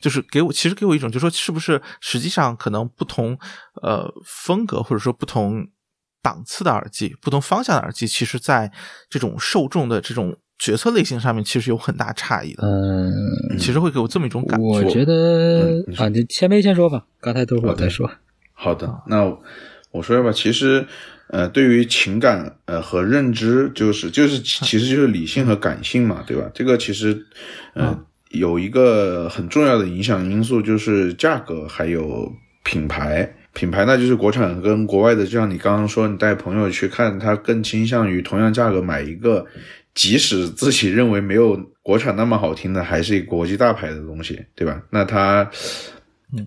[0.00, 3.38] 就是给我其实给我一种就是说是不是实际上可能不同
[3.80, 5.68] 呃风格或者说不同
[6.20, 8.72] 档次的耳机，不同方向的耳机，其实在
[9.08, 10.36] 这种受众的这种。
[10.58, 13.12] 决策类型上面其实有很大差异的，嗯，
[13.58, 14.64] 其实会给我这么一种感觉。
[14.66, 18.10] 我觉得啊，你先没先说吧，刚才都是我在说。
[18.54, 19.22] 好的，那
[19.90, 20.32] 我说吧。
[20.32, 20.86] 其实，
[21.28, 26.50] 呃，对于情感呃和认知，就是就是其实就是理性和感性嘛，对吧？
[26.54, 27.26] 这个其实，
[27.74, 27.98] 呃，
[28.30, 32.32] 有一个很重要的影响因素就是价格还有
[32.64, 33.30] 品牌。
[33.52, 39.44] 品牌那就是国产跟国外的，就像你刚刚说，你带朋友去看，他更倾向于同样价格买一个。
[39.96, 44.80] 即使自己认为没有国产那么好听的，还是一个国际大牌的东西，对吧？
[44.90, 45.50] 那他，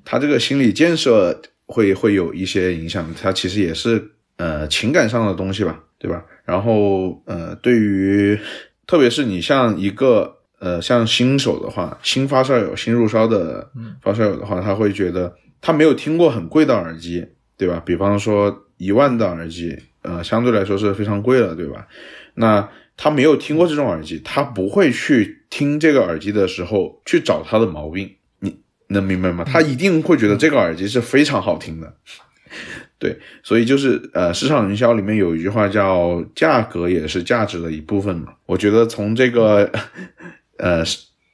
[0.05, 3.12] 他这个心理建设会会有一些影响。
[3.19, 6.23] 他其实也是呃情感上的东西吧，对吧？
[6.45, 8.39] 然后呃，对于
[8.85, 13.67] 特别是你像一个呃像新手的话，新发烧友、新入烧的
[14.03, 17.25] 发烧友的话，他会觉得他没有听过很贵的耳机，
[17.57, 17.81] 对吧？
[17.83, 21.88] 比方说一万的耳机，呃，相对来说是非常贵了，对吧？
[22.35, 22.69] 那
[23.01, 29.45] 他没有听过这种耳机，他不会去听这个耳机的时候去找它的毛病，你能明白吗？
[29.45, 31.95] 他一定会觉得这个耳机是非常好听的，
[32.99, 38.33] 对，所以就是呃，市场营销里面有一句话叫“价格也是价值的一部分”嘛。
[38.45, 39.71] 我觉得从这个
[40.59, 40.83] 呃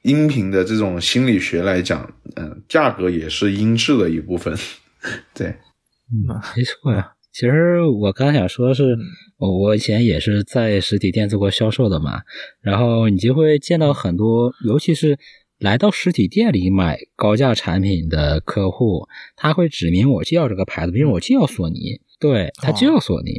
[0.02, 4.56] 音频的这种心理学来讲，嗯，价格也是音质的一部分，
[5.34, 5.48] 对，
[6.12, 7.15] 嗯，没错呀。
[7.36, 8.96] 其实我刚想说的是，
[9.36, 12.22] 我以前也是在实体店做过销售的嘛，
[12.62, 15.18] 然后你就会见到很多，尤其是
[15.58, 23.32] 来到实体店里买高价产品的客户，他会指明我就要这个牌子，比如我就要索尼，对他就要索尼。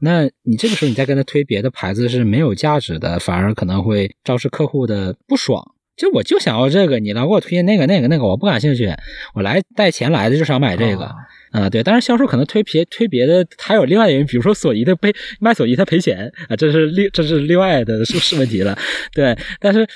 [0.00, 5.64] 那你这个时候你再跟他推别的牌子是没有价值的，反而可能会招致客户的不爽。
[5.96, 8.92] 就我就想要这个，你老给我推荐那个那个那个，我不感兴趣。
[9.32, 11.14] 我来带钱来的就想买这个。
[11.54, 18.76] 啊，对，但是销售可能推别推别的，还有另外原因，比如说索尼的赔卖索尼他赔钱啊，这是另这是另外的是是问题了，
[19.14, 19.38] 对。
[19.60, 19.86] 但是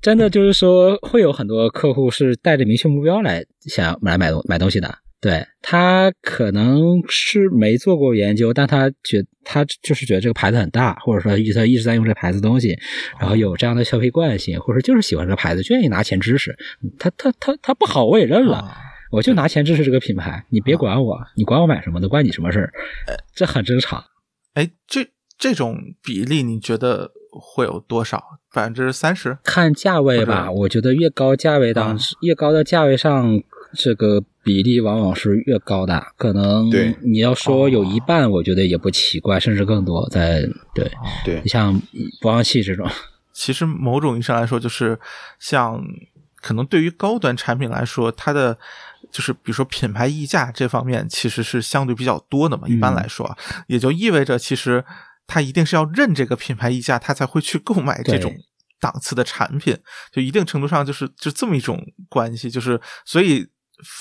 [0.00, 12.74] 真的就是说，会有很多客户是带着明确目标来想来买东买东西的，对他可能是没做过研究，但他觉他就是觉得这个牌子很大，或者说他一直在用这牌子东西，
[13.20, 16.56] 然后有这样的消费惯性，或者就是喜欢这牌子，就愿意拿钱支持，
[16.98, 18.74] 他他他他不好我也认了。
[19.12, 22.72] 我就拿钱支持这个品牌，你别管我，你管我买什么，都关你什么事儿？
[23.34, 24.02] 这很正常。
[24.54, 28.22] 哎，这这种比例你觉得会有多少？
[28.54, 29.36] 百分之三十？
[29.44, 33.42] 看价位吧，我觉得越高价位档，越高的价位上，
[33.74, 36.02] 这个比例往往是越高的。
[36.16, 36.70] 可能
[37.02, 40.08] 你要说有一半，我觉得也不奇怪，甚至更多。
[40.08, 40.42] 在
[40.74, 40.90] 对
[41.22, 41.78] 对，你像
[42.22, 42.88] 播放器这种，
[43.32, 44.98] 其实某种意义上来说，就是
[45.38, 45.82] 像
[46.36, 48.58] 可能对于高端产品来说，它的
[49.12, 52.66] 就是比如说品牌溢价这方面，其实是相对比较多的嘛。
[52.66, 53.36] 一般来说，
[53.68, 54.84] 也就意味着其实。
[55.24, 58.34] 他一定是要认这个品牌溢价，他才会去购买这种
[58.80, 59.74] 档次的产品。
[60.10, 62.50] 就一定程度上，就是就这么一种关系。
[62.50, 63.46] 就是所以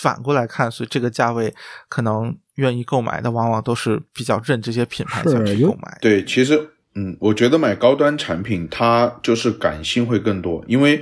[0.01, 1.53] 反过来看，所以这个价位
[1.87, 5.97] 可能愿意购买的，往往都是比较认这些品牌才去购买。
[6.01, 11.01] 对，其实嗯，我觉得买高端产品，它就是感性会更多，因为。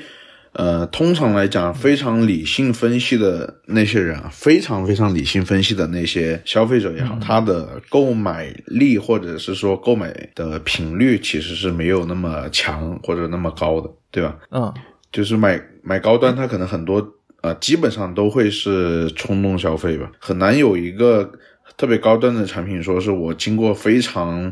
[0.54, 14.36] 呃，通常来讲，非常理性分析的那些人啊，非常非常理性分析的那些消费者也好，他的购买力或者是说购买的频率其实是没有那么强或者那么高的，对吧？
[14.50, 14.74] 嗯，
[15.12, 21.32] 就是买买高端，他可能很多呃，基本上都会是冲动消费吧，很难有一个
[21.78, 24.52] 特别高端的产品，说是我经过非常。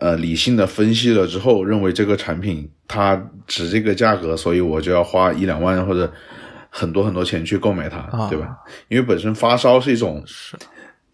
[0.00, 3.14] 呃，理性的分析了之后，认为这个产品它
[3.46, 6.12] 值这个价格，所以我就要花一两万或者
[6.70, 8.56] 很多很多钱去购买它，对吧？
[8.88, 10.56] 因为本身发烧是一种是，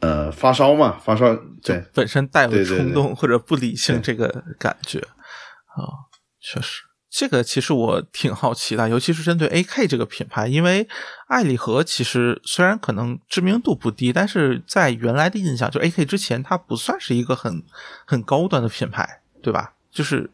[0.00, 4.98] 呃，发烧嘛，发烧对，本身带有冲动或者不理性这个感觉。
[4.98, 6.08] 啊，
[6.40, 6.82] 确实。
[7.10, 10.88] 这个其实我挺好奇的，尤其是针对 AK 这个品牌，因为
[11.26, 17.62] 爱礼盒其实虽然可能知名度不低，但是在原来的印象，就 AK 之前它不算是一个很
[18.06, 19.74] 很高端的品牌，对吧？
[19.90, 20.30] 就是。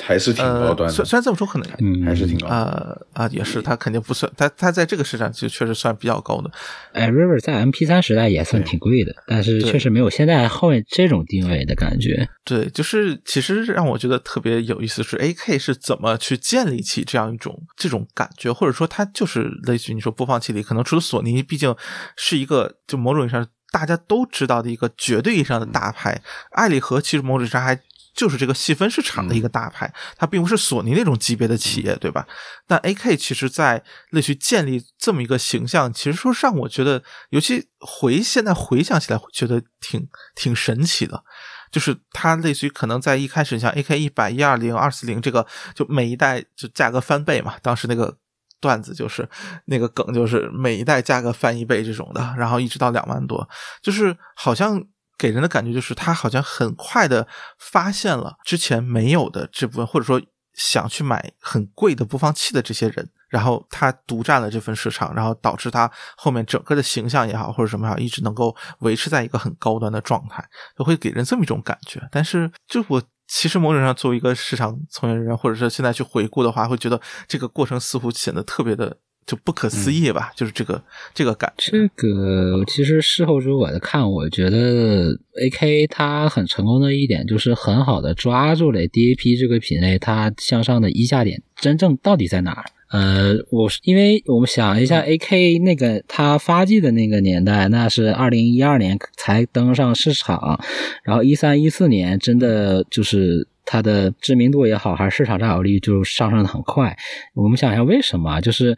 [0.00, 6.50] 还是挺高端的，虽虽然这么说可能还是挺高啊啊，也是，它肯定不算，它它在这个市场就确实算比较高的。
[6.92, 12.28] 哎，River 在 MP 三时代也算挺贵的，但是确实没有现在后面这种定位的感觉。
[12.44, 21.74] 对，就是其实让我觉得特别有意思是 AK 是怎么去建立起这样一种这种感觉，或者说它就是类似于你说播放器里，可能除了索尼，毕竟
[22.16, 27.80] 是一个就某种意义上大家都知道的一个绝对意义上的大牌，爱立和其实某种意义上还。
[28.14, 32.26] 就是这个细分市场的一个大牌，它并不是索尼那种级别的企业，对吧？
[32.66, 41.24] 但 AK 其实，在类似于建立这么一个形象，其实说让我觉得，尤其回现在回想起来，觉得挺挺神奇的。
[41.72, 47.56] 就是它类似于可能在一开始，像 AK 一百、一二零、二四零这个，就每一代就价格翻倍嘛。
[47.62, 48.16] 当时那个
[48.60, 49.28] 段子就是
[49.64, 53.48] 那个梗，就是每一代价格翻一倍这种的，然后一直到两万多，
[53.82, 54.80] 就是好像。
[55.18, 57.26] 给人的感觉就是，他好像很快的
[57.58, 60.20] 发现了之前没有的这部分，或者说
[60.54, 70.44] 想去买很贵的播放器的这些人，然后他独占了这份市场，然后导致他后面整个的形象也好，或者什么也好，一直能够维持在一个很高端的状态，
[70.76, 72.00] 就会给人这么一种感觉。
[72.10, 78.98] 但是，就我其实某种上作为一个市场从业人员，或者是现在去回顾的话，会觉得这个过程似乎显得特别的。
[79.26, 80.82] 就不可思议吧，就是这个
[81.14, 81.70] 这个感觉。
[81.72, 92.64] 这个其实事后诸葛的看，我觉得 A K 它很成功的一点就是很好的抓住了 D A P 这个品类它向上的溢价点真正到底在哪儿。
[92.94, 100.60] 呃，我因为我们想一下，A K 那个它发迹的那个年代，那是二零一二年才登上市场，
[101.02, 103.48] 然后一三一四年真的就是。
[103.66, 106.94] 它的知名度也好，还是市场占有率就上升的很快。
[107.32, 108.38] 我们想一下为什么？
[108.42, 108.76] 就是，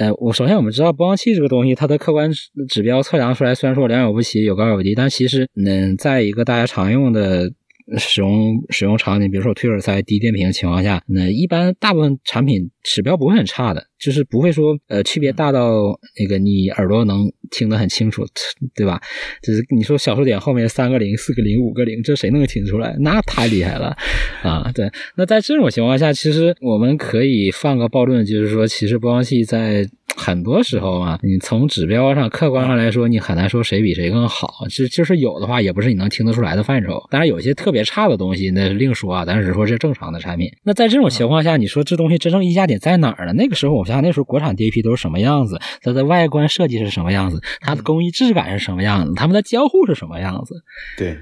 [0.00, 2.28] 呃，我首先我们知道播放器这个东西，它的客观
[2.68, 7.52] 指标测量出来，虽然说良莠不齐，有高有低，但其实，嗯，在一个大家常用的。
[7.96, 18.26] 使用使用场景，比如说推耳塞、低电平情况下，那一般大部分产品指标不会很差的，就是不会说呃区别大到那个你耳朵能听得很清楚，
[18.76, 19.00] 对吧？
[19.42, 22.94] 就是你说小数点后面三个零、四个零、五个零，这谁能听出来？
[23.00, 23.96] 那太厉害了
[24.42, 24.70] 啊！
[24.74, 29.88] 对，那在这种情况下，其实我们可以放个暴论，就是说，其实播放器在。
[30.16, 34.66] 很多时候啊，你从指标上、客观上来说，你很难说谁比谁更好。
[34.68, 37.00] 就就是有的话，也不是你能听得出来的范畴。
[37.08, 39.24] 当然，有些特别差的东西，那是另说啊。
[39.24, 40.50] 咱只是说是正常的产品。
[40.62, 43.32] 那在这种情况下，你说这东西真正溢价点在哪儿呢？
[43.32, 45.60] 那个时候，我想想，那时候国产 DAP 都是什么样子？
[45.82, 47.40] 它的外观设计是什么样子？
[47.60, 49.12] 它的工艺质感是什么样子？
[49.14, 50.54] 它们的交互是什么样子？
[50.96, 51.18] 对，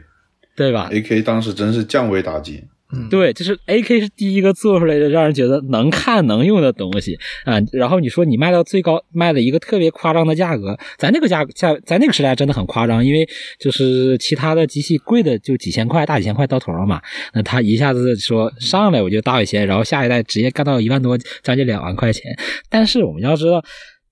[0.57, 2.65] 对吧？AK 当时真是降维打击。
[3.11, 7.61] 对，就是 A K 是第一个做出来的让人觉得能看能用的东西啊。
[7.73, 13.29] 然后你说你卖到最高，卖了一个特别夸张的价格，在那个价价，在那个时代真的很夸张，因为
[13.59, 17.03] 就是其他的机器贵的就几千块，大几千块到头了嘛。
[17.35, 22.37] 那他一下子说上来我就大几千，然后下一代直接干到一万多，将近两万块钱。
[22.71, 23.65] 但是我们要知道，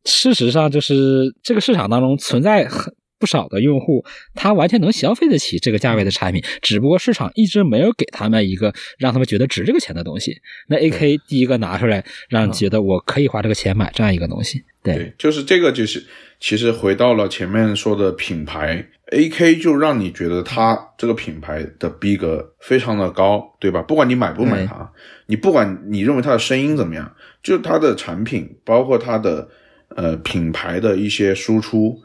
[0.05, 2.93] 事实上就是这个市场当中存在很。
[3.19, 4.05] 不少的用户，
[4.35, 10.37] 他完全能消费得起这个价位的产品，只不过市场一直没有给他们一个让他们觉得值这个钱的东西。
[10.69, 14.65] 那 AK 第一个拿出来，让你觉得我可以花这个钱买这样一个东西。
[14.83, 16.05] 对，就是这个，就是
[16.39, 23.81] 其实回到了前面说的品牌，AK 就让你觉得它这个品牌的逼格非常的高，对吧？
[23.81, 24.93] 不管你买不买它，
[25.27, 27.11] 你不管你认为它的声音怎么样，
[27.43, 29.49] 就它的产品，包括它的
[29.97, 31.99] 呃品牌的一些输出。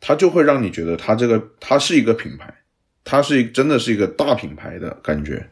[0.00, 2.52] 它就会让你觉得它这个它是一个品牌，
[3.04, 5.48] 它是真的是一个大品牌的感觉，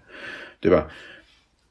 [0.58, 0.88] 对吧？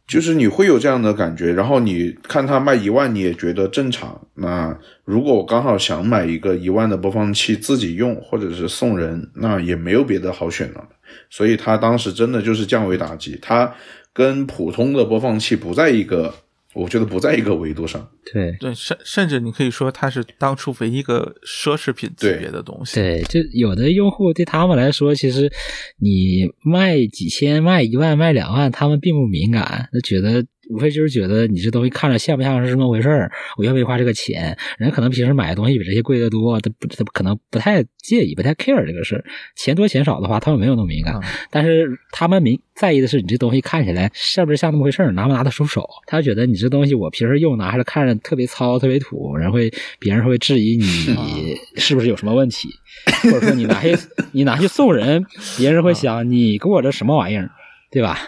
[0.07, 4.25] 就是你会有这样的感觉，然后你看它卖一万，你也觉得正常。
[4.35, 10.87] 那如果我刚好想买一个一万的播放器自己用，或者是送人，那也没有别的好选了。
[11.29, 13.73] 所以它当时真的就是降维打击，它
[14.13, 16.33] 跟普通的播放器不在一个。
[16.77, 22.95] 我觉得不在一个维度上，对对，甚甚至你可以说它是当初唯一一个奢侈品级别的东西。
[22.95, 25.51] 对，就有的用户对他们来说，其实
[25.99, 30.45] 你卖几千、卖一万、卖两万，他们并不敏感，他觉得。
[30.69, 34.57] 无非就是觉得你这东西看着像不像是这么回事儿，我愿不愿意花这个钱？
[34.77, 39.23] 人可能平时买的东西比这些贵得多，他不他可能不太介意，不太 care 这个事儿。
[39.55, 45.87] 钱多钱少的话，他们没有那么敏感，但是他们敏在意的是你这东西看起来是不是像那么回事儿，拿不拿得出手？
[46.05, 52.69] 他觉得你这东西我平时用拿着看着特别糙、特别土，人会别人会质疑你是不是有什么问题，
[53.23, 53.95] 或者说你拿去
[54.33, 55.25] 你拿去送人，
[55.57, 57.49] 别人会想你给我这什么玩意儿，
[57.89, 58.19] 对吧？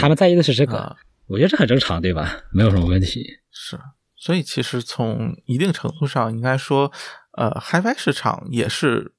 [0.00, 0.96] 他们在意的是这个。
[1.26, 2.42] 我觉得这很正常，对吧？
[2.52, 3.24] 没有什么问题。
[3.50, 3.78] 是，
[4.16, 6.92] 所以其实从一定程度上，应该说，
[7.38, 9.14] 呃，HiFi 市场也是，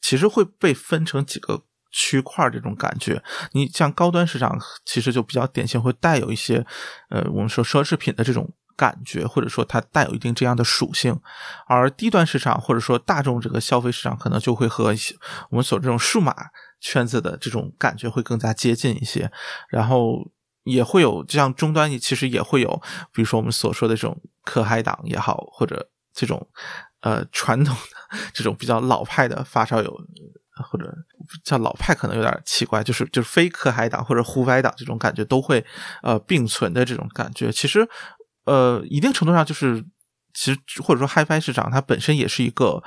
[0.00, 3.20] 其实会被分成几个区块这种感觉。
[3.52, 6.64] 你像高端市场，其实就比较典型，会带有一些，
[7.10, 11.18] 呃，我们说奢侈品的这种感觉，或者说它带有一定这样的属性。
[11.66, 14.94] 而低端市场或者说大众这个消费市场，可能就会和
[15.50, 16.34] 我们所这种数码
[16.80, 19.32] 圈子的这种感觉会更加接近一些。
[19.68, 20.30] 然后。
[20.66, 26.46] 也会有，就像终端，其实也会有，比如说我们所说的这种可海党也好，或者这种
[27.00, 29.90] 呃传统的这种比较老派的发烧友，
[30.70, 30.92] 或者
[31.44, 35.64] 叫老派可能有点奇怪，就是就是非可海党或者胡白党这种感觉都会
[36.02, 37.52] 呃并存的这种感觉。
[37.52, 37.88] 其实
[38.44, 39.84] 呃一定程度上就是，
[40.34, 42.82] 其实或者说 HiFi 市场它本身也是一个。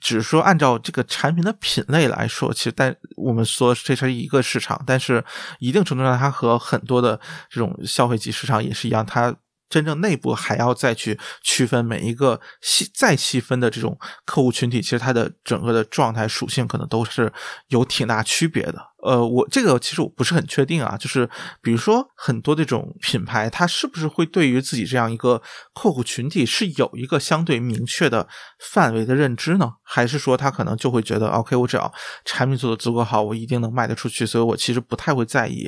[0.00, 5.24] 只是说按照这个产品的品类来说，其实但我们说这是一个市场，但是
[5.58, 9.34] 一定程度上它和很多的这种消费级市场也是一样，它。
[9.72, 17.32] 真正内部还要再去区分每一个细再细分的这种客户群体，其实它的整个的状态属性可能都是
[17.68, 18.78] 有挺大区别的。
[19.02, 21.28] 呃，我这个其实我不是很确定啊，就是
[21.62, 25.42] 比如说很多这种品牌，它是不是会对于自己这样一个
[25.74, 28.28] 客户群体是有一个相对明确的
[28.60, 29.72] 范围的认知呢？
[29.82, 31.92] 还是说他可能就会觉得，OK，我只要
[32.26, 35.64] 产品做的足够好，我一定能卖得出去，所以我其实不太会在意，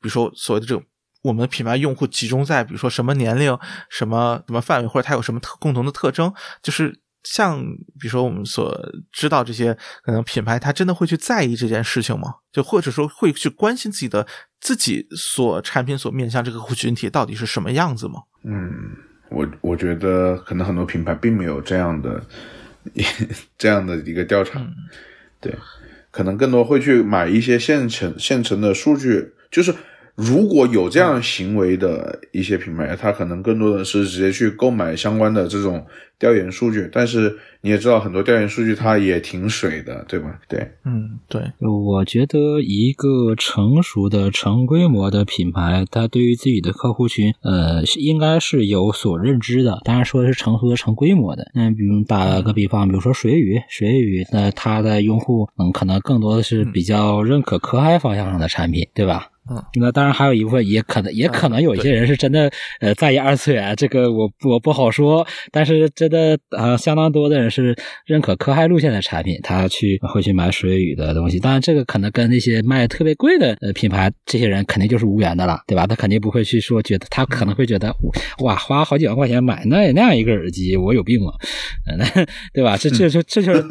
[0.00, 0.84] 比如说所谓的这种。
[1.26, 3.58] 我们的品牌用户集中在比如说什么年龄、
[3.90, 7.60] 什么什么范围，或者它有什么特共同的特征，就是像
[7.98, 8.72] 比如说我们所
[9.10, 12.36] 知道这些可能品牌，它真的会去在意这件事情吗？
[12.52, 14.24] 就或者说会去关心自己的
[14.60, 18.22] 自己所产品所面向这个客户群体到底是什么样子吗？
[18.44, 18.72] 嗯，
[19.30, 22.22] 我我觉得可能很多品牌并没有这样的
[23.58, 24.64] 这样的一个调查，
[25.40, 25.52] 对，
[26.12, 29.74] 可能更多会去买一些现成现成的数据，就是。
[30.16, 35.84] 如果有这样行为的一些品牌，它可能更多的是直接去购买相关的这种
[36.18, 36.88] 调研数据。
[36.90, 40.40] 但是你也知道，很多调研数据它也挺水的，对吧？
[40.48, 41.42] 对，嗯，对。
[41.60, 49.80] 我觉得一个成熟的成规模的品牌，它对于自己的客户群，呃，应该是有所认知的。
[49.84, 51.50] 当然说的是成熟的成规模的。
[51.52, 59.28] 那比如打个比方，比如说水语，水语，那它的用户嗯，可能更多的是比较认可可嗨方向上的产品，对吧？
[59.48, 65.24] 嗯，那当然还有一部分也可能，也可能有一些人是真的，呃，在意二次元，这个我我不好说。
[65.52, 71.38] 但是真的，呃，相当多的人是认可科嗨路线的产品，他去会去买水语的东西。
[71.38, 75.86] 当然，这个可能跟那些卖特别贵的呃品牌，这些人肯定就是无缘的了，对吧？
[75.86, 77.94] 他肯定不会去说，觉得他可能会觉得，
[78.40, 81.32] 哇，花好几万块钱买那那样一个耳机，我有病吗？
[81.86, 82.76] 嗯，对吧？
[82.76, 83.64] 这这就这就是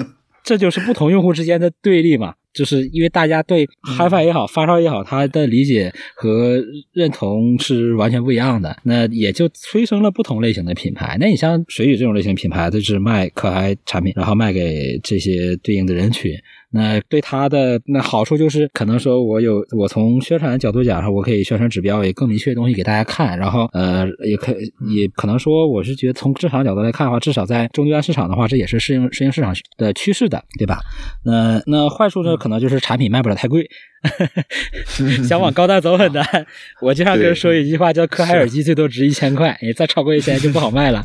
[0.43, 2.36] 这就是不同用户之间的对立嘛。
[2.55, 6.57] 就是因为大家对 HiFi 也好，发烧也好，他的理解和
[6.93, 11.17] 认同是完全不一样的，那也就催生了不同类型的品牌。
[11.19, 16.31] 那你像水雨这种类型品牌，它是卖可爱产品，然后卖给这些对应的人群。
[16.76, 24.53] 那对它的那好处就是，可能说我有我从宣传角度讲说，我可以宣传指标也更明确的东西给大家看，然后呃，也可
[24.89, 30.82] 也可能说，我是觉得从市场角度来看的话，至少在终端市场的话，这也是适应适应市场的趋势的，对吧？
[31.23, 33.69] 那那坏处呢，可能就是产品卖不了太贵。
[35.28, 36.23] 想往高端走很难，
[36.80, 41.03] 我经常跟人说一句话，叫“科海耳机最多值一千块，你再超过一千就不好卖了。”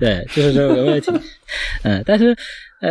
[0.00, 1.12] 对，就是这个问题。
[1.82, 2.34] 嗯，但是
[2.80, 2.90] 呃，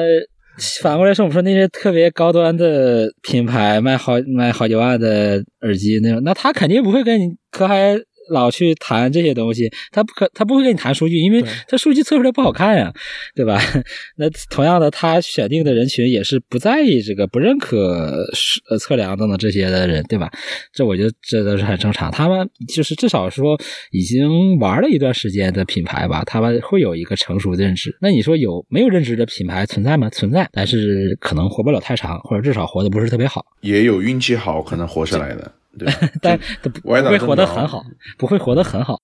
[0.82, 7.96] 反过来说，我们说那些特别高端的品牌卖好卖好几万的耳机那种，那他肯定不会跟你科海。
[8.32, 12.92] 老去谈这些东西，他不可，他不会跟你谈数据，因为他数据测出来不好看呀，
[13.36, 13.60] 对吧？
[14.18, 18.26] 那同样的，他选定的人群也是不在意这个、不认可
[18.70, 20.32] 呃测量等等这些的人，对吧？
[20.74, 22.10] 这我觉得这都是很正常。
[22.12, 23.60] 他们就是至少说
[23.92, 27.96] 已经玩了一段时间的品牌吧，他们会有一个成熟的认知。
[28.02, 30.10] 那你说有没有认知的品牌存在吗？
[30.10, 33.46] 存在，但是可能活不了太长，或者至少活的不是特别好。
[33.62, 35.52] 也有运气好可能活下来的。
[36.22, 37.84] 但不会活得很好，
[38.18, 39.00] 不会活得很好。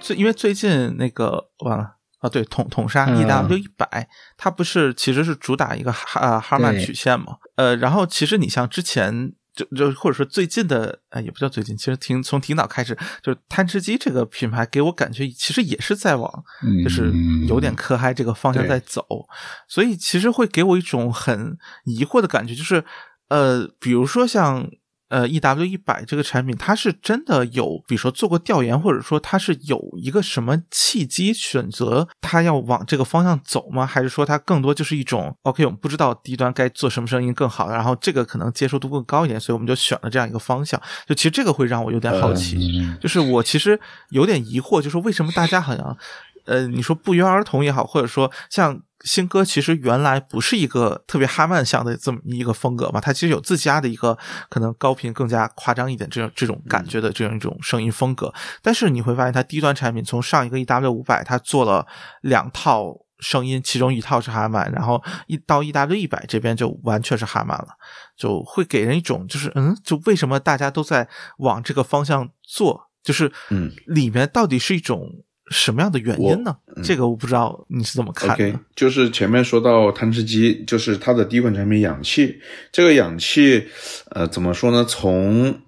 [0.00, 7.36] 最因为最近那个完了啊，对，统统杀 E W 一百，它不是其实是主打一个哈哈曼曲线嘛？
[7.56, 16.44] 呃，然后其实你像之前就就或者说最近的，啊，也不叫最近，其实挺从挺早开始，就是贪吃鸡这个品牌给我感觉其实也是在往
[16.82, 17.12] 就是
[17.48, 19.04] 有点科嗨这个方向在走，
[19.68, 22.84] 所以其实会给我一种很疑惑的感觉，就是。
[23.30, 24.68] 呃，比如说像
[25.08, 33.84] 呃 E W 一百这个产品，它是真的有，比如说做过调研，或者说它是有一个什么契机选择它要往这个方向走吗？
[33.84, 40.80] 还是说它更多就是一种 OK，我们不知道低端该做什么声音更好，然后这个可能接受度更高一点，所以我们就选了这样一个方向。
[41.08, 45.96] 就其实这个会让我有点好奇，就是我其实有点疑惑，就是为什么大家好像
[46.50, 48.82] 呃，你说不约而同也好，或者说像。
[49.02, 54.14] 新歌其实原来不是一个特别哈曼像的这么一个风格嘛，它其实有自家的一个
[54.50, 58.30] 可能高频更加夸张一点这种这种感觉的这样一种声音风格。
[58.60, 61.86] 但是你会发现，它低端产品从上一个 EW 五百，它做了
[62.20, 67.68] 两套声音，其中一套是哈曼，然后一到 EW 一百这边就完全是哈曼了，
[68.18, 75.24] 就会给人一种就是嗯，就为什么大家都在往这个方向做，就是嗯，里面到底是一种。
[75.50, 76.56] 什么样的原因呢？
[76.82, 78.60] 这个我不知道你是怎么看的。
[78.74, 82.40] 就是前面说到贪吃鸡，就是它的第一款产品氧气。
[82.70, 83.66] 这个氧气，
[84.10, 84.84] 呃，怎么说呢？
[84.84, 85.60] 从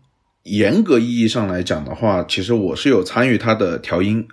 [0.44, 4.26] 严格意义上来讲的话，其实我是有参与它的调音，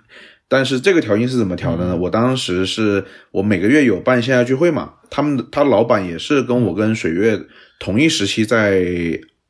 [0.48, 1.96] 但是这个调音是怎么调的呢？
[1.96, 7.40] 我当时是我每个月有办线下聚会嘛，他们他老板也是跟我跟水月
[7.80, 8.84] 同一时期在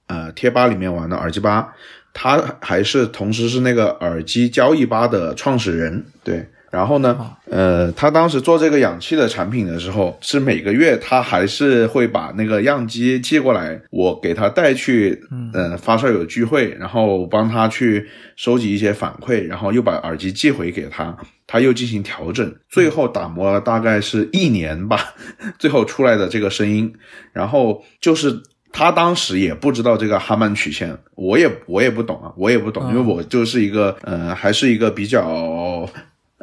[0.07, 1.75] 呃贴吧里面玩的耳机吧。
[2.13, 6.47] 他还是同时是那个耳机交易吧的创始人，对。
[6.71, 7.19] 然后呢，
[7.51, 15.21] 呃，他当时做这个氧气的产品的时候，是每个月他还是会把那个样机寄过来，我给他带去，
[15.53, 18.07] 呃，发烧友聚会，然后帮他去
[18.37, 25.13] 收集一些反馈，然后又把耳机寄回给他，他又进行调整，最后打磨了大概是一年吧，
[25.59, 26.93] 最后出来的这个声音，
[27.33, 28.41] 然后就是。
[28.73, 35.89] 他当时也不知道这个哈曼曲线，我也我也不懂啊，我也不懂，因为我就是一个呃，还是一个比较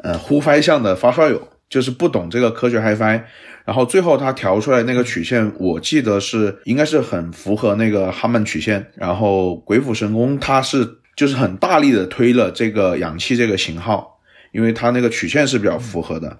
[0.03, 3.21] 呃呼翻向的发烧友，就是不懂这个科学 HiFi。
[3.65, 8.85] 然后最后他调出来那个曲线，我记得是应该是很符合那个哈曼曲线。
[8.95, 14.16] 然后鬼斧神工，他是就是很大力的推了这个氧气这个型号。
[14.57, 16.35] 因为它那个曲线是比较符合的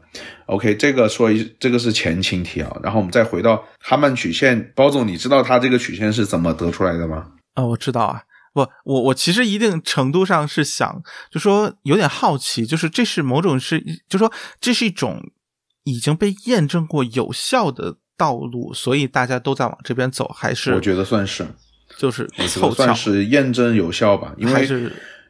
[0.48, 7.28] ，OK，这个说一这个是前情提啊，然后我们再回到哈曼曲线，包总，你知道它这个曲线是怎么得出来的吗？
[7.54, 8.24] 啊，我知道啊，
[8.56, 11.00] 不，我我其实一定程度上是想，
[11.30, 15.22] 就说有点好奇，就是这是某种是，就说这是一种
[15.84, 21.46] 已经被验证过有效的道路，所以大家都在往这边走，还是我觉得算是，
[22.00, 22.28] 就是
[22.74, 24.68] 算是验证有效吧，因为。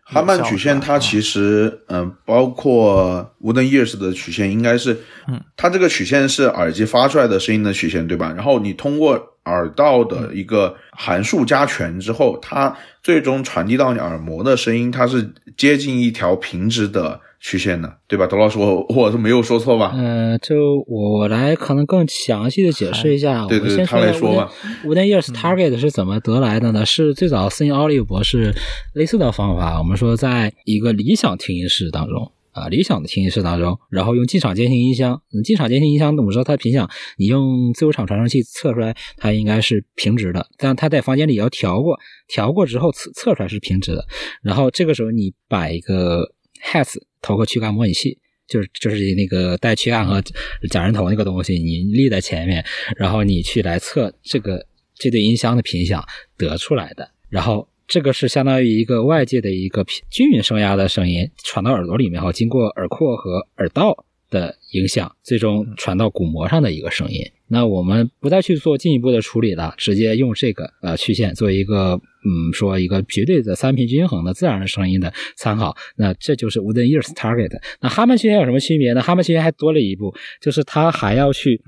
[0.10, 4.97] 哈曼曲线它其实，嗯，包括 Wooden Ears 的曲线，应该是，
[5.28, 8.32] 嗯，它这个曲线是耳机发出来的声音的曲线，对吧？
[8.34, 17.20] 然后你通过耳道的一个函数加权之后，它最终传递到你耳膜的声音，它是接近一条平直的。
[17.39, 18.25] 曲线的，对吧？
[18.25, 19.93] 董老师，我我是没有说错吧？
[19.95, 23.45] 嗯，就我来可能更详细的解释一下。
[23.45, 24.51] 对对，他来说吧。
[24.83, 26.85] Wooden Ears Target 是怎么得来的呢？
[26.85, 28.53] 是最早斯 i 奥利博士
[28.93, 29.77] 类似的方法。
[29.77, 35.21] 我们说，在一个理想听音室当中啊，理想的听音室当中，然后用进场监听音箱。
[35.43, 40.47] 进场监听音箱，我们知道它频响，你用自由场传声器测出来，它应该是平直的。
[40.57, 44.03] 但它在房间里要调过，调过之后测测出来是平直的。
[44.41, 46.31] 然后这个时候你摆一个
[46.64, 46.97] has。
[47.22, 50.22] 投个躯干模拟器，就是就是那个带躯干和
[50.70, 52.64] 假人头那个东西，你立在前面，
[52.95, 56.05] 然后你去来测这个这对音箱的频响
[56.38, 67.30] 得出来的，然后这个是相当于一个外界的一个均匀声压的声音传到耳朵里面后，经过耳廓和耳道的影响，最终传到鼓膜上的一个声音。
[67.50, 71.93] 那我们不再去做进一步的处理了，直接用这个呃曲线做一个
[72.26, 75.76] 嗯说一个绝对的三频均衡的自然的声音的参考。
[75.95, 77.52] 那这就是 Wooden Ears Target。
[77.80, 79.02] 那哈曼曲线有什么区别呢？
[79.02, 81.62] 哈曼曲线还多了一步，就是它还要去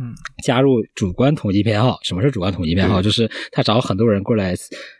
[0.43, 1.97] 加入主观统计偏好。
[2.03, 3.01] 什么是主观统计偏好？
[3.01, 4.53] 就是他找很多人过来，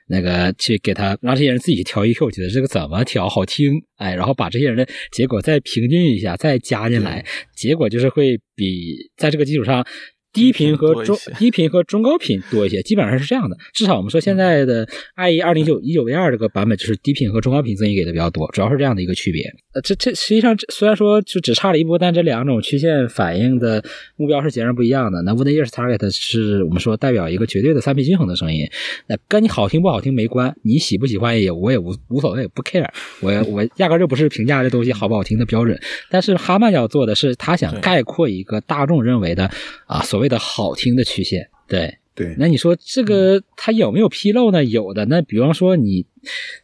[0.07, 9.85] 那个去给他让这些人自己调 EQ，觉得这个怎么调好听，哎，然后把这些人的结果再平均一下，再加进来，结果就是会比在这个基础上。
[10.31, 13.57] 低频和中 低频和中高频多一些，基本上是这样的。
[13.73, 14.85] 至少我们说现在的
[15.17, 19.43] IE 二零九一九 V 二这个版本，就是低频和中高频增益给的比较多，主要是这样的一个区别。
[19.73, 23.83] 呃，这这实际上虽然说就只差了一步，但这两种曲线反应的
[24.17, 25.21] 目标是截然不一样的。
[25.23, 28.67] 那 Wooden Ears Target 是我们说代表一个绝对的三频均衡的声音，
[29.07, 32.87] 那跟你好听不好听没关，你喜不喜欢也我也无无所谓，不 care。
[33.21, 35.79] 我我压根就不是评价这东西好不好听的标准。
[36.11, 39.49] 但是哈曼要做的是，他想概括一个大众认为的
[39.87, 40.19] 啊所。
[40.19, 44.63] 所谓的好听的曲线，对对，那你说这个它有没有纰漏呢？
[44.63, 45.05] 有的。
[45.05, 46.05] 那比方说你，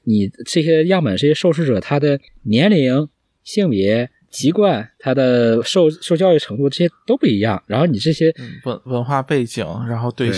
[0.03, 3.09] 你这些样本这些受试者他的年龄、
[3.43, 4.11] 性别。
[4.36, 8.33] 籍贯，他的受受教育程度这些都不一样，然后你这些
[8.65, 10.29] 文文化背景，然后对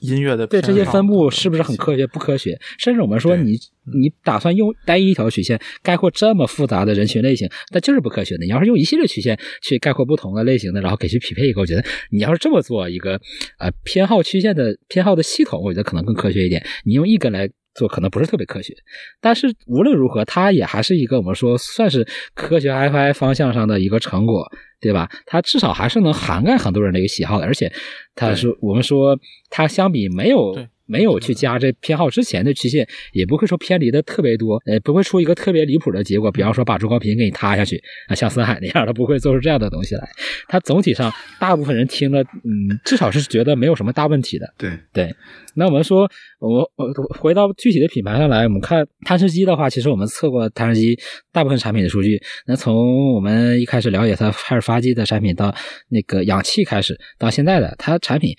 [0.00, 2.04] 音乐的对这些分布是不是很科学？
[2.08, 2.58] 不科学。
[2.78, 3.52] 甚至我们说你
[3.84, 8.44] 你打算用单一一条曲线概括这么复杂的人群类型，那就是不科学的。
[8.44, 13.20] 你要是用一系列曲线去概括不同的类型的，然后给去匹配一个，我觉得你要是这么做一个
[13.58, 16.66] 呃偏好曲线的偏好的系统，我觉得可能更科学一点。
[16.84, 17.48] 你用一根来。
[17.74, 18.74] 做可能不是特别科学，
[19.20, 24.50] 但是无论如何，它也还是一个我们说算是科学 FI 方向上的一个成果，
[24.80, 25.10] 对吧？
[25.26, 27.72] 它至少还是能涵盖很多人的一个喜好的，而且
[28.14, 29.18] 它是我们说
[29.50, 30.54] 它相比没有。
[30.86, 36.30] 没有去加这偏好之前的曲线，也不会说偏离的特别多，呃，不会出一个特别离谱的结果。
[36.30, 40.08] 比方说把中高频给你塌下去啊，像森海那样，他不会做出这样的东西来。
[40.48, 44.52] 他总体上大部分人听了，嗯，至少是觉得没有什么大问题的。
[44.58, 45.14] 对对。
[45.56, 46.10] 那我们说，
[46.40, 50.98] 我我回到具体的品牌上来，我们看探视机的话，其实我们测过探视机
[51.32, 52.20] 大部分产品的数据。
[52.46, 55.54] 那从我们一开始了解它开始发机的产品，到
[55.88, 58.34] 那个氧气开始，到现在的它产品。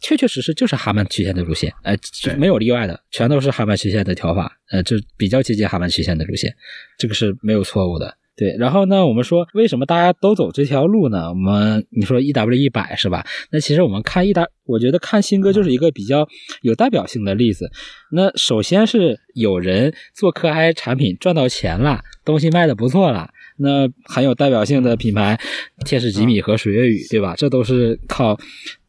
[0.00, 1.96] 确确实实就是哈曼曲线的路线，呃，
[2.36, 6.54] 没有例外的，全都是哈曼曲线的调法，呃，就比较接近哈曼曲线的路线，
[6.98, 8.16] 这个是没有错误的。
[8.36, 11.28] 对，然后呢，我们说为什么大家都走这条路呢？
[11.28, 13.26] 我们你说 E W 一百是吧？
[13.50, 16.28] 那其实我们看 E W，我觉得看新歌就是一个比较
[16.62, 17.68] 有代表性的例子。
[18.12, 23.28] 那首先是有人做科爱产品赚到钱了，东西卖的不错了。
[23.56, 25.36] 那很有代表性的品牌，
[25.84, 27.34] 天使吉米和水月雨，对吧？
[27.36, 28.38] 这都是靠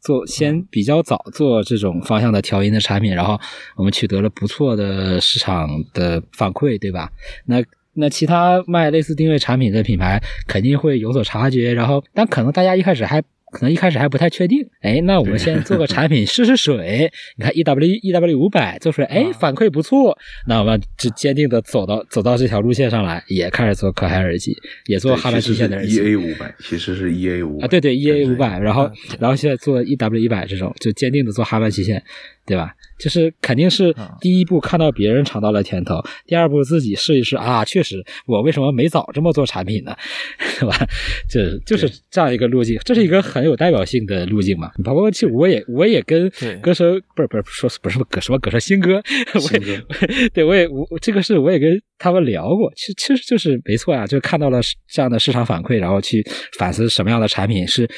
[0.00, 3.38] 做先比较早做这种方向的调音的产品，然后
[3.76, 7.10] 我们取得了不错的市场的反馈，对吧？
[7.46, 13.22] 那那其他卖类似定位产品的品牌肯定会有所察觉，然后但可能大家一开始还。
[13.50, 17.10] 可能一开始还不太确定，哎，那我们先做个产品 试试水。
[17.36, 25.96] 你看 E W E W 五百做出来，哎，反馈不错，那我们就坚定的走到走到这条路线上来，也开始做可海耳机，也做哈曼曲线的耳机。
[25.96, 32.02] E A 五百其实是 E A 五啊，对对，E A 五百，然后然后现在做 E W 一百这种，就坚定的做哈曼曲线，
[32.46, 32.72] 对吧？
[32.98, 39.96] 就是肯定是第一步看到别人尝到了甜头，第二步自己试一试啊，确实我为什么没早这么做产品呢？
[40.38, 40.76] 是吧？
[41.28, 44.70] 就就是这样一个路径，这是一个很有代表性的路径嘛。
[44.84, 46.30] 包括其实我也我也跟
[46.60, 49.02] 歌声不是不是说不是歌什么歌手新歌，
[49.34, 56.24] 我也对我也我这个是我也跟他们聊过，其实其实就是没错呀，就看到了这样的市场反馈，然后去
[56.58, 57.88] 反思什么样的产品是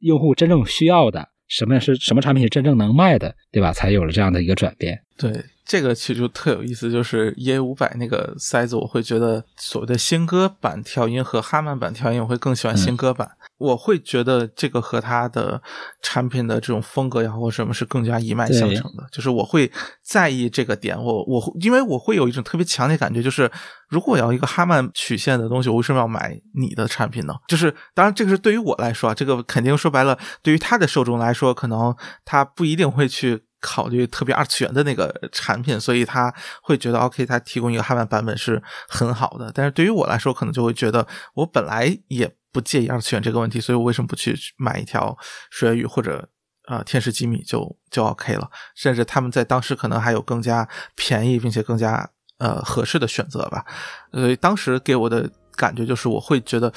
[0.00, 1.28] 用户真正需要的。
[1.46, 3.70] 什么是什么产品是真正能卖的，对吧？
[3.70, 4.98] 才有了这样的一个转变。
[5.18, 5.30] 对，
[5.64, 13.30] 这个其实就特有意思，就是 EA 五百那个塞子，我会觉得所谓的新歌版调音和哈曼版调音，我会更喜欢新歌版。
[13.56, 15.62] 我会觉得这个和它的
[16.02, 19.06] 产品的这种风格也好，或什么是更加一脉相承的。
[19.10, 19.70] 就是我会
[20.02, 23.50] 在意这个点，我我因为我会有一种特别强烈感觉，就是
[23.88, 27.34] 如果我要一个哈曼曲线的东西，我为什么要买你的产品呢？
[27.48, 39.50] 就是当然，这个是对于我来说啊，这个肯定说白了，对于他的受众来说，可能他不一定会去考虑特别二次元的那个产品，所以他会觉得 OK，他提供一个哈曼版本是很好的。
[39.54, 42.30] 但是对于我来说，可能就会觉得我本来也。
[42.54, 45.18] 不介意二次元这个问题，所以我为什么不去买一条
[45.50, 46.28] 水月雨或者
[46.68, 48.48] 呃天使吉米就就 OK 了？
[48.76, 52.08] 甚至他们在当时可能还有更加便宜并且更加
[52.38, 53.66] 呃合适的选择吧。
[54.12, 56.72] 所以当时给我的感觉就是，我会觉得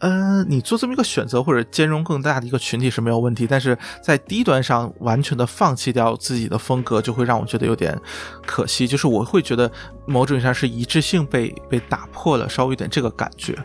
[0.00, 7.98] 呃，你做这么一个选择或者兼容更大的一个群体是没有问题，但是在低端上完全的放弃掉自己的风格，就会让我觉得有点
[8.46, 8.86] 可惜。
[8.86, 9.68] 就是我会觉得
[10.06, 13.58] 某种意义上是一致性被被打破了，稍微有点这个感觉。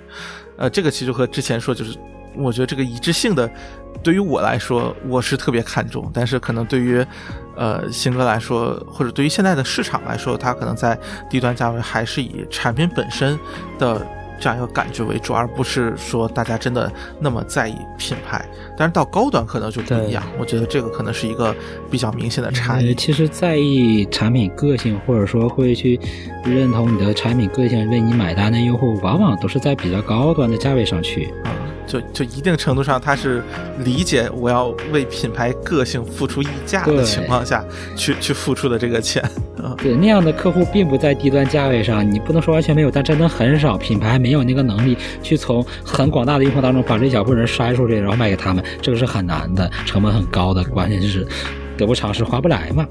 [0.57, 1.95] 呃，这个其实和之前说，就是
[2.35, 3.47] 我觉得这个一致性的，
[4.01, 7.05] 对于我来说我是特别看重，但是可能对于
[7.55, 13.39] 呃新哥来说，或者对于现在的市场来说，它可能在低端价位还是以产品本身
[13.77, 14.03] 的。
[14.43, 18.45] 这样一个感觉为主，而不是说大家真的那么在意品牌。
[18.77, 21.55] 但是到高端可能就不一样，我觉得这个可能是一个
[21.89, 22.93] 比较明显的差异。
[22.93, 25.97] 其实在意产品个性，或者说会去
[26.43, 31.55] 认同你的产品个性、为你买单的用户，往往都是在比较高端的价位上去啊。
[31.93, 33.43] 就就一定程度上，他是
[33.83, 37.63] 理解我要为品牌个性付出溢价的情况下
[37.95, 39.23] 去去付出的这个钱。
[39.77, 43.77] 对，那样的客户并不在低端价位上，你不能说完全没有，但真的很少。
[43.77, 50.63] 品牌没有那个能力去从很广大的用户当中把这小部分人筛出去，然后卖给他们，这个是很难的，成本很高的。
[50.63, 51.27] 关键就是
[51.77, 52.87] 得不偿失，划不来嘛。